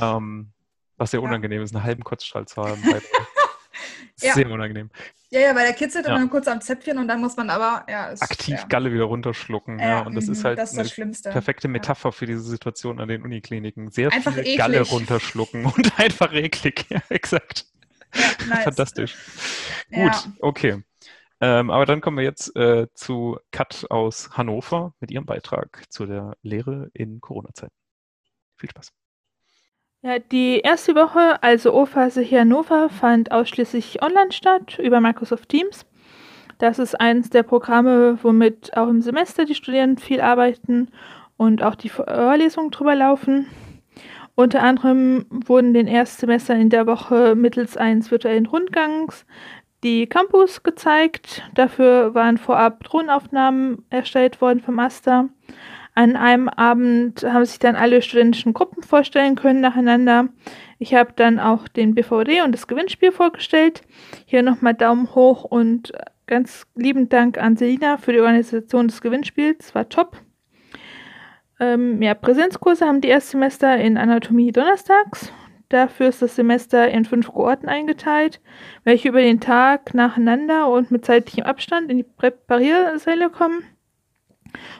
[0.00, 0.52] Ähm,
[0.96, 2.82] was sehr unangenehm ist, einen halben Kotzstrahl zu haben.
[4.20, 4.34] ja.
[4.34, 4.90] Sehr unangenehm.
[5.30, 6.14] Ja, ja, weil der kitzelt ja.
[6.14, 8.66] dann kurz am Zäpfchen und dann muss man aber ja, ist, aktiv ja.
[8.66, 9.78] Galle wieder runterschlucken.
[9.78, 13.08] Ja, und das ist mhm, halt das ist eine perfekte Metapher für diese Situation an
[13.08, 13.90] den Unikliniken.
[13.90, 14.56] Sehr einfach viel eklig.
[14.56, 16.86] Galle runterschlucken und einfach eklig.
[16.88, 17.66] Ja, exakt.
[18.48, 18.64] Nice.
[18.64, 19.16] Fantastisch.
[19.90, 20.82] Gut, okay.
[21.40, 26.06] Ähm, aber dann kommen wir jetzt äh, zu Kat aus Hannover mit ihrem Beitrag zu
[26.06, 27.74] der Lehre in Corona-Zeiten.
[28.56, 28.92] Viel Spaß.
[30.30, 35.86] Die erste Woche, also O-Phase hier in Hannover, fand ausschließlich online statt über Microsoft Teams.
[36.58, 40.92] Das ist eines der Programme, womit auch im Semester die Studierenden viel arbeiten
[41.36, 43.48] und auch die Vorlesungen drüber laufen.
[44.36, 49.26] Unter anderem wurden den Erstsemestern in der Woche mittels eines virtuellen Rundgangs
[49.82, 51.42] die Campus gezeigt.
[51.54, 55.28] Dafür waren vorab Drohnenaufnahmen erstellt worden vom Master.
[55.98, 60.28] An einem Abend haben sich dann alle studentischen Gruppen vorstellen können nacheinander.
[60.78, 63.82] Ich habe dann auch den BVD und das Gewinnspiel vorgestellt.
[64.24, 65.90] Hier nochmal Daumen hoch und
[66.28, 69.74] ganz lieben Dank an Selina für die Organisation des Gewinnspiels.
[69.74, 70.18] War top.
[71.58, 75.32] Ähm, ja, Präsenzkurse haben die Erstsemester in Anatomie donnerstags.
[75.68, 78.40] Dafür ist das Semester in fünf Kohorten eingeteilt,
[78.84, 83.64] welche über den Tag nacheinander und mit zeitlichem Abstand in die Präpariersäle kommen.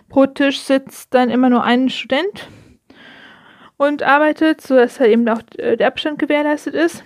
[0.09, 2.49] Pro Tisch sitzt dann immer nur ein Student
[3.77, 7.05] und arbeitet, sodass halt eben auch äh, der Abstand gewährleistet ist.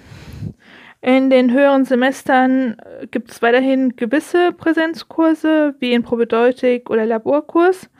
[1.01, 7.91] In den höheren Semestern äh, gibt es weiterhin gewisse Präsenzkurse, wie in Probedeutik oder Laborkurs.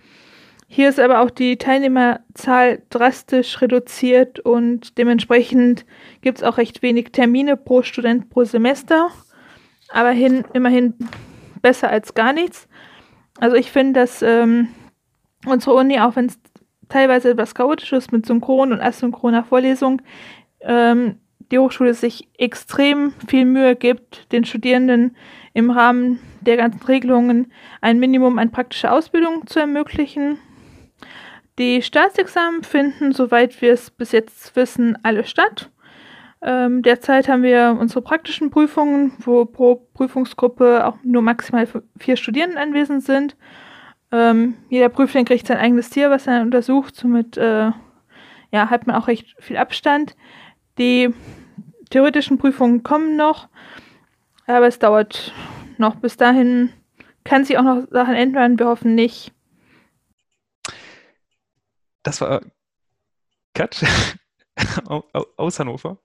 [0.69, 5.85] Hier ist aber auch die Teilnehmerzahl drastisch reduziert und dementsprechend
[6.23, 9.11] gibt es auch recht wenig Termine pro Student pro Semester.
[9.91, 10.95] Aber hin, immerhin
[11.61, 12.69] besser als gar nichts.
[13.39, 14.69] Also ich finde, dass ähm,
[15.47, 16.39] unsere Uni, auch wenn es
[16.89, 20.03] teilweise etwas chaotisch ist mit synchron und asynchroner Vorlesung,
[20.61, 21.19] ähm,
[21.51, 25.17] die Hochschule sich extrem viel Mühe gibt, den Studierenden
[25.55, 30.39] im Rahmen der ganzen Regelungen ein Minimum an praktischer Ausbildung zu ermöglichen.
[31.59, 35.71] Die Staatsexamen finden, soweit wir es bis jetzt wissen, alle statt.
[36.45, 42.59] Ähm, derzeit haben wir unsere praktischen Prüfungen, wo pro Prüfungsgruppe auch nur maximal vier Studierenden
[42.59, 43.37] anwesend sind.
[44.11, 46.97] Ähm, jeder Prüfling kriegt sein eigenes Tier, was er untersucht.
[46.97, 47.71] Somit äh,
[48.51, 50.17] ja, hat man auch recht viel Abstand.
[50.79, 51.15] Die
[51.91, 53.49] theoretischen Prüfungen kommen noch,
[54.47, 55.33] aber es dauert
[55.79, 55.95] noch.
[55.97, 56.73] Bis dahin
[57.25, 58.59] kann sich auch noch Sachen ändern.
[58.59, 59.33] Wir hoffen nicht.
[62.03, 62.43] Das war
[63.55, 63.85] Kat
[65.37, 65.99] aus Hannover.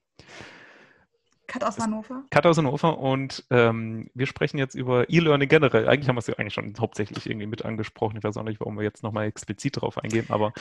[1.48, 2.24] Kat aus Hannover.
[2.30, 5.88] Kat aus Hannover und ähm, wir sprechen jetzt über E-Learning generell.
[5.88, 8.18] Eigentlich haben wir es ja eigentlich schon hauptsächlich irgendwie mit angesprochen.
[8.18, 10.54] Ich weiß auch nicht, warum wir jetzt nochmal explizit darauf eingehen, aber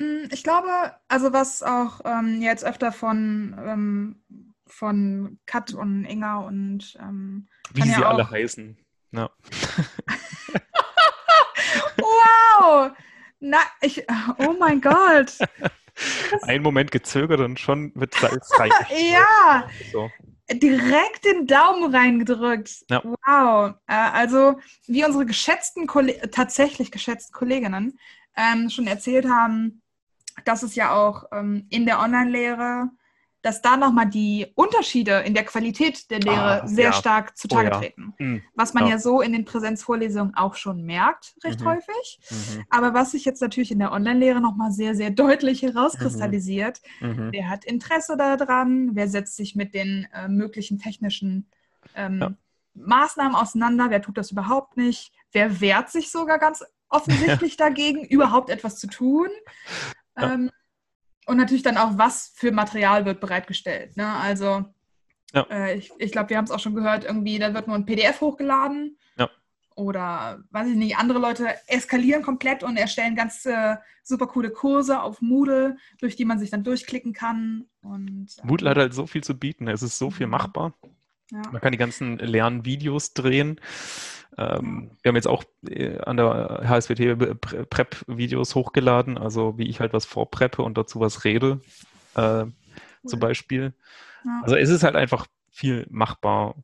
[0.00, 0.68] hm, ich glaube,
[1.08, 4.22] also was auch ähm, jetzt öfter von, ähm,
[4.66, 8.76] von Kat und Inga und ähm, wie sie ja alle heißen.
[9.12, 9.30] Ja.
[11.96, 12.90] wow!
[13.38, 14.04] Na, ich,
[14.38, 15.38] oh mein Gott.
[16.42, 18.50] Ein Moment gezögert und schon wird Salz
[18.90, 20.10] ja, so.
[20.52, 22.84] direkt den Daumen reingedrückt.
[22.90, 23.02] Ja.
[23.04, 23.74] Wow.
[23.86, 25.86] Äh, also, wie unsere geschätzten,
[26.30, 27.98] tatsächlich geschätzten Kolleginnen
[28.36, 29.82] ähm, schon erzählt haben,
[30.44, 32.90] dass es ja auch ähm, in der Online-Lehre,
[33.44, 36.92] dass da nochmal die Unterschiede in der Qualität der Lehre ah, sehr ja.
[36.94, 37.78] stark zutage oh, ja.
[37.78, 38.14] treten.
[38.18, 38.42] Mhm.
[38.54, 38.92] Was man ja.
[38.92, 38.98] ja.
[38.98, 41.66] so in den Präsenzvorlesungen auch schon merkt, recht mhm.
[41.66, 42.20] häufig.
[42.30, 42.64] Mhm.
[42.70, 47.08] Aber was sich jetzt natürlich in der Online-Lehre nochmal sehr, sehr deutlich herauskristallisiert, mhm.
[47.08, 47.32] Mhm.
[47.32, 51.46] wer hat Interesse daran, wer setzt sich mit den äh, möglichen technischen
[51.94, 52.38] ähm,
[52.72, 58.48] Maßnahmen auseinander, wer tut das überhaupt nicht, wer wehrt sich sogar ganz offensichtlich dagegen, überhaupt
[58.48, 59.28] etwas zu tun.
[60.16, 60.50] Ähm,
[61.26, 63.96] und natürlich dann auch, was für Material wird bereitgestellt.
[63.96, 64.06] Ne?
[64.06, 64.64] Also
[65.32, 65.46] ja.
[65.50, 67.86] äh, ich, ich glaube, wir haben es auch schon gehört, irgendwie, da wird nur ein
[67.86, 68.98] PDF hochgeladen.
[69.18, 69.28] Ja.
[69.74, 75.00] Oder, weiß ich nicht, andere Leute eskalieren komplett und erstellen ganz äh, super coole Kurse
[75.00, 77.64] auf Moodle, durch die man sich dann durchklicken kann.
[77.82, 80.32] Und, äh, Moodle hat halt so viel zu bieten, es ist so viel mhm.
[80.32, 80.74] machbar.
[81.30, 81.42] Ja.
[81.50, 83.60] Man kann die ganzen Lernvideos drehen.
[84.36, 89.92] Ähm, wir haben jetzt auch äh, an der HSWT Prep-Videos hochgeladen, also wie ich halt
[89.92, 91.60] was vorpreppe und dazu was rede,
[92.14, 92.44] äh,
[93.06, 93.74] zum Beispiel.
[94.24, 94.40] Ja.
[94.42, 96.56] Also es ist halt einfach viel machbar.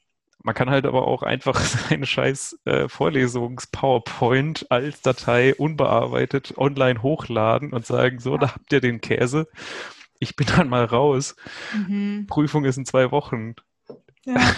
[0.42, 7.72] Man kann halt aber auch einfach seine scheiß äh, Vorlesungs-PowerPoint als Datei unbearbeitet online hochladen
[7.72, 9.48] und sagen, so, da habt ihr den Käse.
[10.18, 11.36] Ich bin dann mal raus.
[11.74, 12.26] Mhm.
[12.26, 13.54] Prüfung ist in zwei Wochen.
[14.24, 14.40] Ja.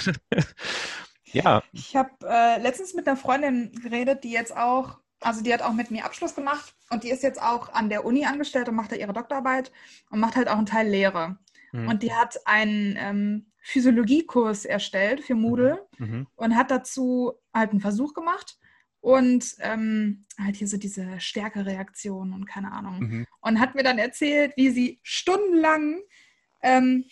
[1.32, 1.62] Ja.
[1.72, 5.72] Ich habe äh, letztens mit einer Freundin geredet, die jetzt auch, also die hat auch
[5.72, 8.92] mit mir Abschluss gemacht und die ist jetzt auch an der Uni angestellt und macht
[8.92, 9.72] da ihre Doktorarbeit
[10.10, 11.38] und macht halt auch einen Teil Lehre.
[11.72, 11.88] Mhm.
[11.88, 16.06] Und die hat einen ähm, Physiologiekurs erstellt für Moodle mhm.
[16.06, 16.26] mhm.
[16.36, 18.58] und hat dazu halt einen Versuch gemacht
[19.00, 22.98] und ähm, halt hier so diese Stärkereaktion und keine Ahnung.
[23.00, 23.26] Mhm.
[23.40, 26.00] Und hat mir dann erzählt, wie sie stundenlang
[26.62, 27.04] ähm,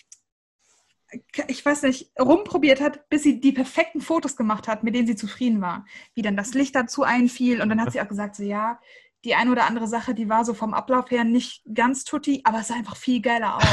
[1.49, 5.17] ich weiß nicht, rumprobiert hat, bis sie die perfekten Fotos gemacht hat, mit denen sie
[5.17, 5.85] zufrieden war.
[6.15, 7.61] Wie dann das Licht dazu einfiel.
[7.61, 8.79] Und dann hat sie auch gesagt, so ja,
[9.25, 12.61] die eine oder andere Sache, die war so vom Ablauf her nicht ganz tutti, aber
[12.61, 13.65] es sah einfach viel geiler aus.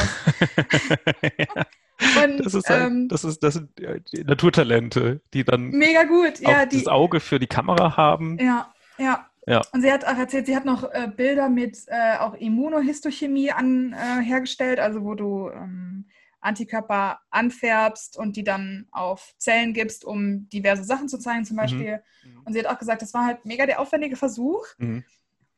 [2.24, 6.40] Und, das, ist halt, ähm, das, ist, das sind die Naturtalente, die dann mega gut,
[6.40, 8.38] ja, die, das Auge für die Kamera haben.
[8.40, 9.26] Ja, ja.
[9.48, 9.62] Ja.
[9.72, 13.94] Und sie hat auch erzählt, sie hat noch äh, Bilder mit äh, auch Immunohistochemie an,
[13.94, 16.06] äh, hergestellt, also wo du ähm,
[16.40, 21.62] Antikörper anfärbst und die dann auf Zellen gibst, um diverse Sachen zu zeigen, zum mhm.
[21.62, 22.04] Beispiel.
[22.24, 22.42] Mhm.
[22.46, 24.66] Und sie hat auch gesagt, das war halt mega der aufwendige Versuch.
[24.78, 25.04] Mhm.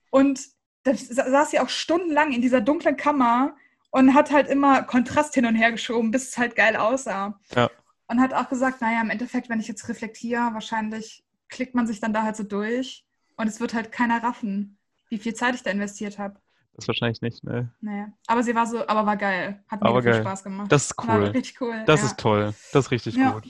[0.10, 0.42] Und
[0.84, 3.56] da saß sie auch stundenlang in dieser dunklen Kammer
[3.92, 7.40] und hat halt immer Kontrast hin und her geschoben, bis es halt geil aussah.
[7.56, 7.70] Ja.
[8.08, 12.00] Und hat auch gesagt, naja, im Endeffekt, wenn ich jetzt reflektiere, wahrscheinlich klickt man sich
[12.00, 13.06] dann da halt so durch
[13.36, 14.78] und es wird halt keiner raffen,
[15.10, 16.40] wie viel Zeit ich da investiert habe.
[16.80, 17.72] Das wahrscheinlich nicht, ne?
[17.82, 18.06] Nee.
[18.28, 19.64] Aber sie war so, aber war geil.
[19.68, 20.14] Hat mir viel.
[20.14, 20.72] Spaß gemacht.
[20.72, 21.24] Das ist War cool.
[21.26, 21.84] richtig cool.
[21.86, 22.08] Das ja.
[22.08, 22.54] ist toll.
[22.74, 23.32] Das ist richtig Ja.
[23.32, 23.46] gut.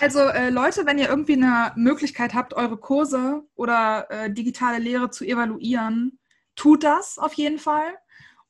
[0.00, 5.10] Also äh, Leute, wenn ihr irgendwie eine Möglichkeit habt, eure Kurse oder äh, digitale Lehre
[5.10, 6.18] zu evaluieren,
[6.54, 7.96] tut das auf jeden Fall.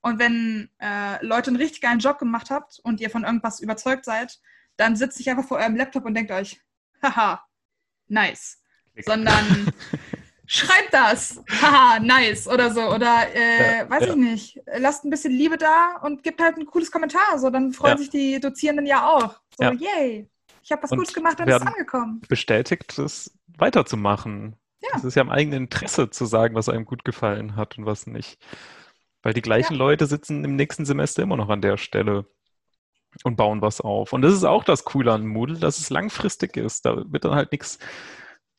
[0.01, 4.05] Und wenn äh, Leute einen richtig geilen Job gemacht habt und ihr von irgendwas überzeugt
[4.05, 4.41] seid,
[4.77, 6.61] dann sitzt nicht einfach vor eurem Laptop und denkt euch,
[7.03, 7.43] haha,
[8.09, 8.61] nice.
[9.05, 9.72] Sondern
[10.47, 12.80] schreibt das, haha, nice oder so.
[12.82, 14.11] Oder äh, Ja, weiß ja.
[14.11, 17.38] ich nicht, lasst ein bisschen Liebe da und gebt halt ein cooles Kommentar.
[17.38, 17.99] So, dann freuen Ja.
[17.99, 19.40] sich die Dozierenden ja auch.
[19.59, 20.28] So, yay,
[20.62, 22.20] ich habe was Und Gutes gemacht und es ist werden- angekommen.
[22.28, 24.57] Bestätigt, das weiterzumachen.
[24.82, 24.90] Ja.
[24.97, 28.07] Es ist ja im eigenen Interesse zu sagen, was einem gut gefallen hat und was
[28.07, 28.38] nicht.
[29.22, 29.74] Weil die gleichen.
[29.74, 32.26] Leute sitzen im nächsten Semester immer noch an der Stelle
[33.24, 34.12] und bauen was auf.
[34.12, 36.84] Und das ist auch das Coole an Moodle, dass es langfristig ist.
[36.84, 37.78] Da wird dann halt nichts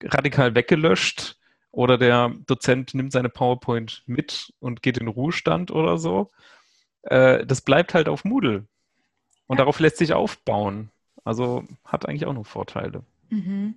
[0.04, 1.37] radikal weggelöscht
[1.72, 6.30] oder der Dozent nimmt seine PowerPoint mit und geht in Ruhestand oder so.
[7.04, 8.66] Äh, das bleibt halt auf Moodle.
[9.48, 9.64] Und Ja.
[9.64, 10.90] darauf lässt sich aufbauen.
[11.24, 13.04] Also hat eigentlich auch noch Vorteile.
[13.30, 13.76] Mhm.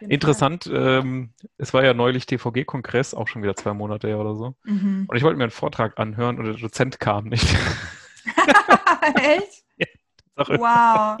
[0.00, 4.54] Interessant, ähm, es war ja neulich TVG-Kongress, auch schon wieder zwei Monate her oder so.
[4.64, 5.04] Mhm.
[5.08, 7.46] Und ich wollte mir einen Vortrag anhören und der Dozent kam nicht.
[9.14, 9.62] Echt?
[10.36, 10.58] Sache.
[10.58, 11.18] Wow.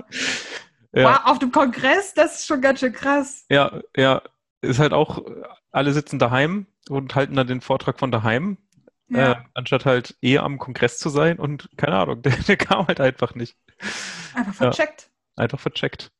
[0.94, 1.20] Ja, wow.
[1.24, 3.44] Auf dem Kongress, das ist schon ganz schön krass.
[3.48, 4.20] ja, ja,
[4.62, 8.58] ist halt auch, äh, alle sitzen daheim und halten dann den Vortrag von daheim,
[9.12, 9.44] äh, Ja.
[9.54, 13.34] anstatt halt eh am Kongress zu sein und keine Ahnung, der, der kam halt einfach
[13.34, 13.56] nicht.
[14.34, 14.72] Einfach ja.
[14.72, 15.10] vercheckt.
[15.36, 16.10] Einfach vercheckt.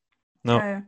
[0.45, 0.82] Ja.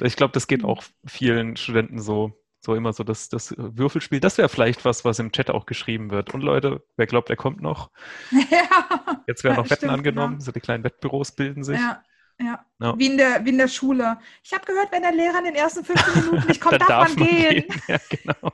[0.00, 2.32] Ich glaube, das geht auch vielen Studenten so.
[2.60, 4.18] So immer so das, das Würfelspiel.
[4.18, 6.34] Das wäre vielleicht was, was im Chat auch geschrieben wird.
[6.34, 7.90] Und Leute, wer glaubt, er kommt noch?
[8.32, 9.22] ja.
[9.28, 10.34] Jetzt werden noch Ja, Wetten angenommen.
[10.34, 10.44] genau.
[10.44, 11.78] So die kleinen Wettbüros bilden sich.
[11.78, 12.02] Ja,
[12.40, 12.64] ja.
[12.78, 12.98] Ja.
[12.98, 14.18] Wie, in der, wie in der Schule.
[14.42, 17.16] Ich habe gehört, wenn der Lehrer in den ersten 15 Minuten nicht kommt, Dann darf,
[17.16, 17.64] man gehen.
[17.88, 18.52] Ja, genau.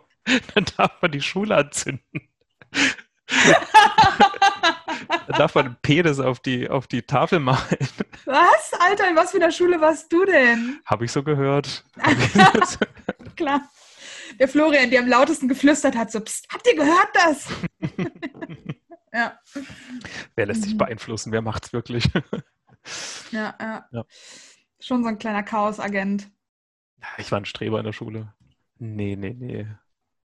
[0.54, 2.02] Dann darf man die Schule anzünden.
[5.26, 7.58] Dann darf man einen Penis auf die, auf die Tafel malen.
[8.24, 8.72] Was?
[8.78, 10.80] Alter, in was für einer Schule warst du denn?
[10.86, 11.84] Habe ich so gehört.
[13.36, 13.62] Klar.
[14.38, 17.48] Der Florian, der am lautesten geflüstert hat, so, Psst, habt ihr gehört das?
[19.12, 19.38] ja,
[20.36, 20.78] Wer lässt sich Mhm.
[20.78, 21.32] beeinflussen?
[21.32, 22.08] Wer macht's wirklich?
[23.30, 24.04] Ja, ja, Ja.
[24.80, 26.30] Schon so ein kleiner Chaosagent.
[27.18, 28.34] Ich war ein Streber in der Schule.
[28.78, 29.66] Nee, nee, nee.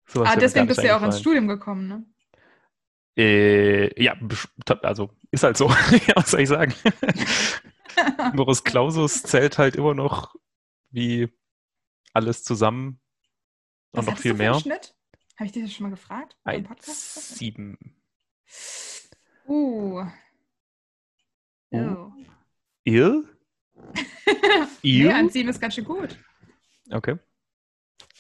[0.06, 1.20] Sowas Ah, deswegen bist du ja auch ins.
[1.20, 2.06] Studium gekommen, ne?
[3.18, 4.16] Äh, ja,
[4.82, 5.70] also ist halt so.
[6.08, 6.74] ja, was soll ich sagen?
[8.34, 10.36] Numerus Clausus zählt halt immer noch
[10.90, 11.30] wie
[12.14, 13.00] alles zusammen
[13.92, 14.60] und Was noch viel du für einen mehr.
[14.60, 14.96] Schnitt?
[15.38, 16.38] Habe ich dir das schon mal gefragt?
[16.46, 17.34] Im Podcast?
[17.42, 17.78] 1,7.
[19.48, 20.06] Uh.
[21.72, 22.12] Oh.
[22.86, 22.90] Oh.
[22.90, 23.24] Ihr?
[24.84, 26.18] Nee, ein 7 ist ganz schön gut.
[26.92, 27.18] Okay,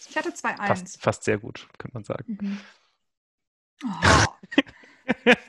[0.09, 0.97] Ich hatte zwei fast, Eins.
[0.99, 2.37] fast sehr gut, könnte man sagen.
[2.39, 2.59] Mhm.
[3.83, 4.25] Oh.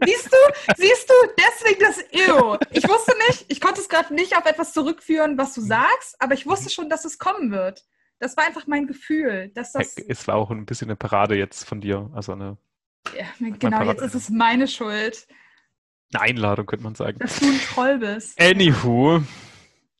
[0.04, 0.36] Siehst du,
[0.76, 2.58] siehst du, deswegen das Ew.
[2.70, 5.66] Ich wusste nicht, ich konnte es gerade nicht auf etwas zurückführen, was du Mhm.
[5.66, 7.84] sagst, aber ich wusste schon, dass es kommen wird.
[8.18, 11.64] Das war einfach mein Gefühl, dass das, Es war auch ein bisschen eine Parade jetzt
[11.64, 12.56] von dir, also eine,
[13.16, 13.26] ja,
[13.58, 15.26] genau, jetzt ist es meine Schuld,
[16.12, 17.18] eine Einladung, könnte man sagen.
[17.18, 18.40] dass du ein Troll bist.
[18.40, 19.22] Anywho,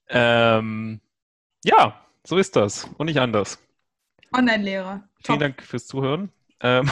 [0.09, 1.01] ähm,
[1.65, 3.59] ja, so ist das und nicht anders.
[4.35, 5.05] Online-Lehre.
[5.25, 5.41] Vielen.
[5.41, 6.31] Dank fürs Zuhören.
[6.61, 6.89] Ähm,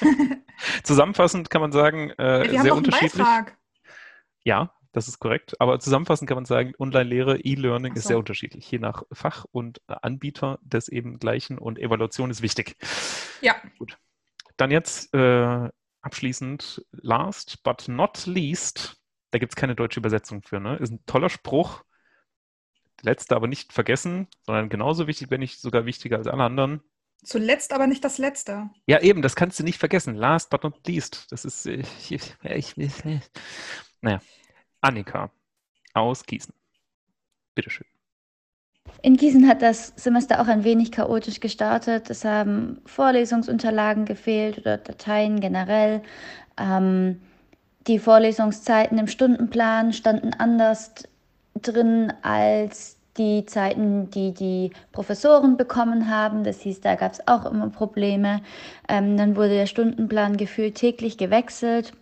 [0.82, 3.26] zusammenfassend kann man sagen, äh, haben sehr unterschiedlich.
[4.44, 5.60] Ja, das ist korrekt.
[5.60, 8.08] Aber zusammenfassend kann man sagen, Online-Lehre, E-Learning Ach ist so.
[8.08, 12.76] sehr unterschiedlich, je nach Fach und Anbieter des eben gleichen und Evaluation ist wichtig.
[13.42, 13.56] Ja.
[13.78, 13.98] Gut.
[14.56, 15.68] Dann jetzt äh,
[16.06, 18.96] abschließend, last but not least,
[19.32, 20.76] da gibt es keine deutsche Übersetzung für, ne?
[20.76, 21.82] Ist ein toller Spruch.
[23.02, 26.80] Letzte aber nicht vergessen, sondern genauso wichtig, wenn nicht sogar wichtiger als alle anderen.
[27.22, 28.70] Zuletzt aber nicht das Letzte.
[28.86, 30.14] Ja, eben, das kannst du nicht vergessen.
[30.14, 31.26] Last but not least.
[31.30, 31.66] Das ist.
[31.66, 32.92] äh, Ich, ich, ich,
[34.00, 34.20] naja.
[34.80, 35.30] Annika
[35.92, 36.54] aus Gießen.
[37.54, 37.86] Bitteschön.
[39.02, 42.10] In Gießen hat das Semester auch ein wenig chaotisch gestartet.
[42.10, 46.02] Es haben Vorlesungsunterlagen gefehlt oder Dateien generell.
[46.58, 47.20] Ähm,
[47.86, 50.92] die Vorlesungszeiten im Stundenplan standen anders
[51.54, 56.44] drin als die Zeiten, die die Professoren bekommen haben.
[56.44, 58.42] Das hieß, da gab es auch immer Probleme.
[58.88, 61.92] Ähm, dann wurde der Stundenplan gefühlt täglich gewechselt.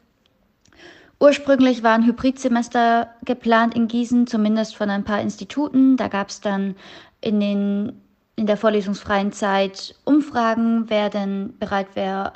[1.21, 5.97] Ursprünglich war ein Hybridsemester geplant in Gießen, zumindest von ein paar Instituten.
[5.97, 6.77] Da gab es dann
[7.21, 8.01] in, den,
[8.37, 12.33] in der vorlesungsfreien Zeit Umfragen, wer denn bereit wäre,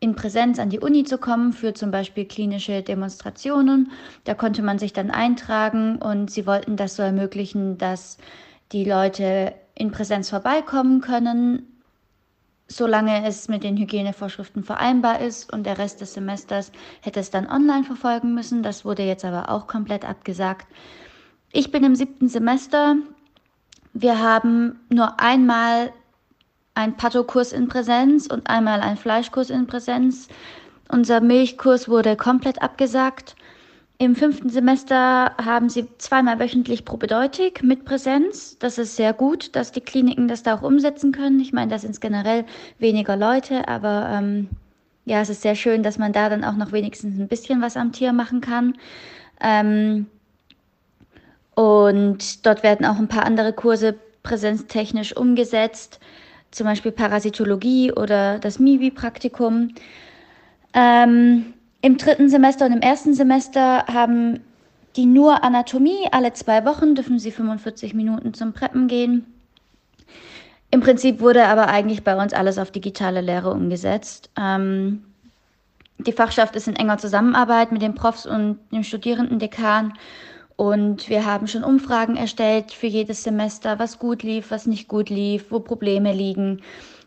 [0.00, 3.92] in Präsenz an die Uni zu kommen für zum Beispiel klinische Demonstrationen.
[4.24, 8.16] Da konnte man sich dann eintragen und sie wollten das so ermöglichen, dass
[8.72, 11.79] die Leute in Präsenz vorbeikommen können.
[12.70, 17.50] Solange es mit den Hygienevorschriften vereinbar ist und der Rest des Semesters hätte es dann
[17.50, 18.62] online verfolgen müssen.
[18.62, 20.68] Das wurde jetzt aber auch komplett abgesagt.
[21.52, 22.94] Ich bin im siebten Semester.
[23.92, 25.92] Wir haben nur einmal
[26.74, 30.28] einen Pathokurs in Präsenz und einmal einen Fleischkurs in Präsenz.
[30.88, 33.34] Unser Milchkurs wurde komplett abgesagt.
[34.00, 38.56] Im fünften Semester haben sie zweimal wöchentlich Propedeutik mit Präsenz.
[38.58, 41.38] Das ist sehr gut, dass die Kliniken das da auch umsetzen können.
[41.38, 42.46] Ich meine, da sind generell
[42.78, 44.48] weniger Leute, aber ähm,
[45.04, 47.76] ja, es ist sehr schön, dass man da dann auch noch wenigstens ein bisschen was
[47.76, 48.78] am Tier machen kann.
[49.38, 50.06] Ähm,
[51.54, 56.00] und dort werden auch ein paar andere Kurse präsenztechnisch umgesetzt,
[56.52, 59.74] zum Beispiel Parasitologie oder das MIBI-Praktikum.
[60.72, 64.40] Ähm, im dritten Semester und im ersten Semester haben
[64.96, 66.08] die nur Anatomie.
[66.12, 69.26] Alle zwei Wochen dürfen sie 45 Minuten zum Preppen gehen.
[70.70, 74.30] Im Prinzip wurde aber eigentlich bei uns alles auf digitale Lehre umgesetzt.
[74.38, 75.04] Ähm,
[75.98, 79.94] die Fachschaft ist in enger Zusammenarbeit mit den Profs und dem Studierendendekan.
[80.56, 85.08] Und wir haben schon Umfragen erstellt für jedes Semester, was gut lief, was nicht gut
[85.08, 86.60] lief, wo Probleme liegen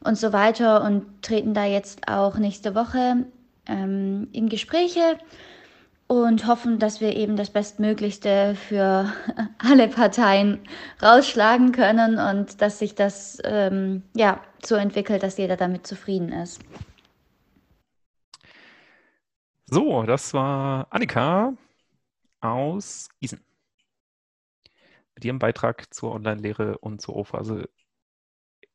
[0.03, 0.83] und so weiter.
[0.83, 3.25] Und treten da jetzt auch nächste Woche
[3.67, 5.17] ähm, in Gespräche
[6.07, 9.11] und hoffen, dass wir eben das Bestmöglichste für
[9.57, 10.59] alle Parteien
[11.01, 16.61] rausschlagen können und dass sich das ähm, ja, so entwickelt, dass jeder damit zufrieden ist.
[19.65, 21.53] So, das war Annika
[22.41, 23.43] aus Gießen.
[25.15, 27.69] Mit ihrem Beitrag zur Online-Lehre und zur O-Phase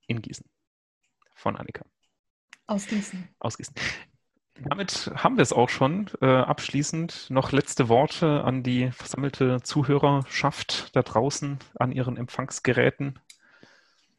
[0.06, 0.46] in Gießen.
[1.34, 1.84] Von Annika.
[2.66, 3.28] Aus Gießen.
[3.38, 3.74] Aus Gießen.
[4.64, 6.10] Damit haben wir es auch schon.
[6.20, 13.18] Äh, abschließend noch letzte Worte an die versammelte Zuhörerschaft da draußen an ihren Empfangsgeräten.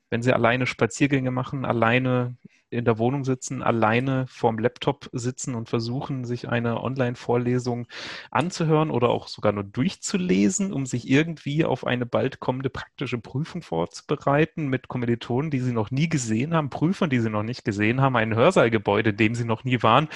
[0.09, 2.35] Wenn Sie alleine Spaziergänge machen, alleine
[2.69, 7.87] in der Wohnung sitzen, alleine vorm Laptop sitzen und versuchen, sich eine Online-Vorlesung
[8.31, 13.61] anzuhören oder auch sogar nur durchzulesen, um sich irgendwie auf eine bald kommende praktische Prüfung
[13.61, 18.01] vorzubereiten mit Kommilitonen, die sie noch nie gesehen haben, Prüfern, die sie noch nicht gesehen
[18.01, 20.07] haben, ein Hörsaalgebäude, in dem sie noch nie waren.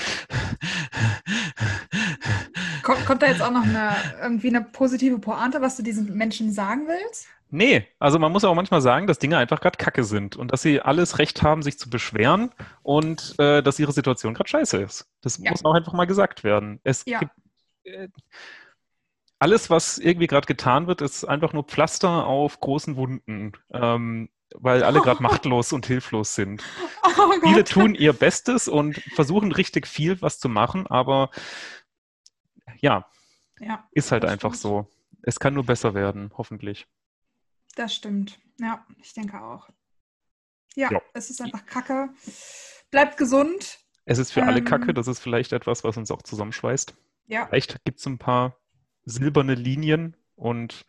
[2.83, 6.51] Kommt, kommt da jetzt auch noch eine, irgendwie eine positive Pointe, was du diesen Menschen
[6.51, 7.27] sagen willst?
[7.49, 10.63] Nee, also man muss auch manchmal sagen, dass Dinge einfach gerade Kacke sind und dass
[10.63, 12.49] sie alles Recht haben, sich zu beschweren
[12.81, 15.07] und äh, dass ihre Situation gerade scheiße ist.
[15.21, 15.51] Das ja.
[15.51, 16.79] muss auch einfach mal gesagt werden.
[16.83, 17.19] Es ja.
[17.19, 17.31] gibt
[17.83, 18.07] äh,
[19.37, 24.83] alles, was irgendwie gerade getan wird, ist einfach nur Pflaster auf großen Wunden, ähm, weil
[24.83, 26.63] alle gerade machtlos und hilflos sind.
[27.03, 31.29] Oh Viele tun ihr Bestes und versuchen richtig viel was zu machen, aber
[32.83, 33.09] ja,
[33.59, 34.61] ja ist halt einfach stimmt.
[34.61, 34.87] so.
[35.21, 36.85] Es kann nur besser werden, hoffentlich.
[37.75, 38.39] Das stimmt.
[38.59, 39.69] Ja, ich denke auch.
[40.75, 41.01] Ja, ja.
[41.13, 42.09] es ist einfach Kacke.
[42.91, 43.79] Bleibt gesund.
[44.05, 44.93] Es ist für ähm, alle Kacke.
[44.93, 46.93] Das ist vielleicht etwas, was uns auch zusammenschweißt.
[47.27, 47.47] Ja.
[47.47, 48.57] Vielleicht gibt es ein paar
[49.05, 50.85] silberne Linien und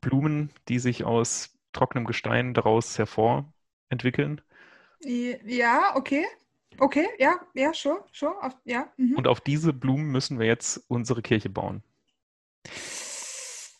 [0.00, 4.40] Blumen, die sich aus trockenem Gestein daraus hervorentwickeln.
[5.00, 6.26] Ja, okay.
[6.78, 8.88] Okay, ja, ja, sure, sure, ja.
[8.96, 9.16] Mhm.
[9.16, 11.82] Und auf diese Blumen müssen wir jetzt unsere Kirche bauen.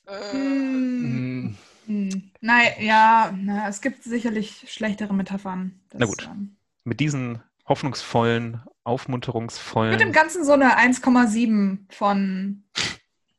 [0.07, 1.57] Hm.
[1.87, 2.31] Hm.
[2.41, 5.81] Nein, ja, na, es gibt sicherlich schlechtere Metaphern.
[5.91, 6.29] Das, Na gut.
[6.31, 9.93] Ähm, Mit diesen hoffnungsvollen, aufmunterungsvollen.
[9.93, 12.65] Mit dem Ganzen so eine 1,7 von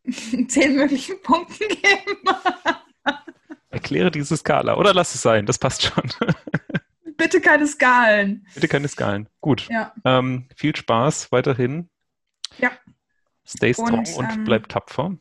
[0.47, 2.17] 10 möglichen Punkten geben.
[3.69, 6.03] Erkläre diese Skala oder lass es sein, das passt schon.
[7.23, 8.45] Bitte keine Skalen.
[8.53, 9.29] Bitte keine Skalen.
[9.39, 9.67] Gut.
[9.69, 9.93] Ja.
[10.03, 11.89] Ähm, viel Spaß weiterhin.
[12.57, 12.71] Ja.
[13.47, 15.15] Stay strong und, und ähm, bleib tapfer.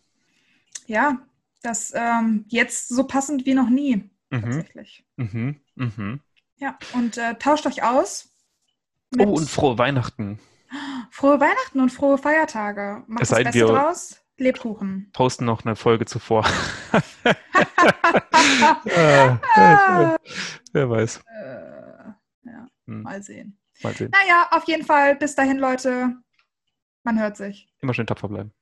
[0.87, 1.19] Ja,
[1.63, 4.43] das ähm, jetzt so passend wie noch nie, mhm.
[4.43, 5.05] tatsächlich.
[5.17, 5.61] Mhm.
[5.77, 6.21] Mhm.
[6.57, 8.31] Ja, und äh, tauscht euch aus.
[9.19, 10.41] oh, und frohe Weihnachten.
[11.11, 13.05] Frohe Weihnachten und frohe Feiertage.
[13.07, 14.19] Macht es das Beste draus.
[14.39, 15.11] Lebkuchen.
[15.13, 16.45] Posten noch eine Folge zuvor.
[19.55, 20.17] ah,
[20.73, 21.19] wer, weiß.
[21.19, 21.82] Äh, ja,
[22.87, 23.03] hm.
[23.03, 23.59] mal sehen.
[23.83, 24.11] Mal sehen.
[24.13, 25.17] Naja, auf jeden Fall.
[25.17, 26.17] Bis dahin, Leute.
[27.05, 27.69] Man hört sich.
[27.81, 28.53] Immer schön tapfer bleiben.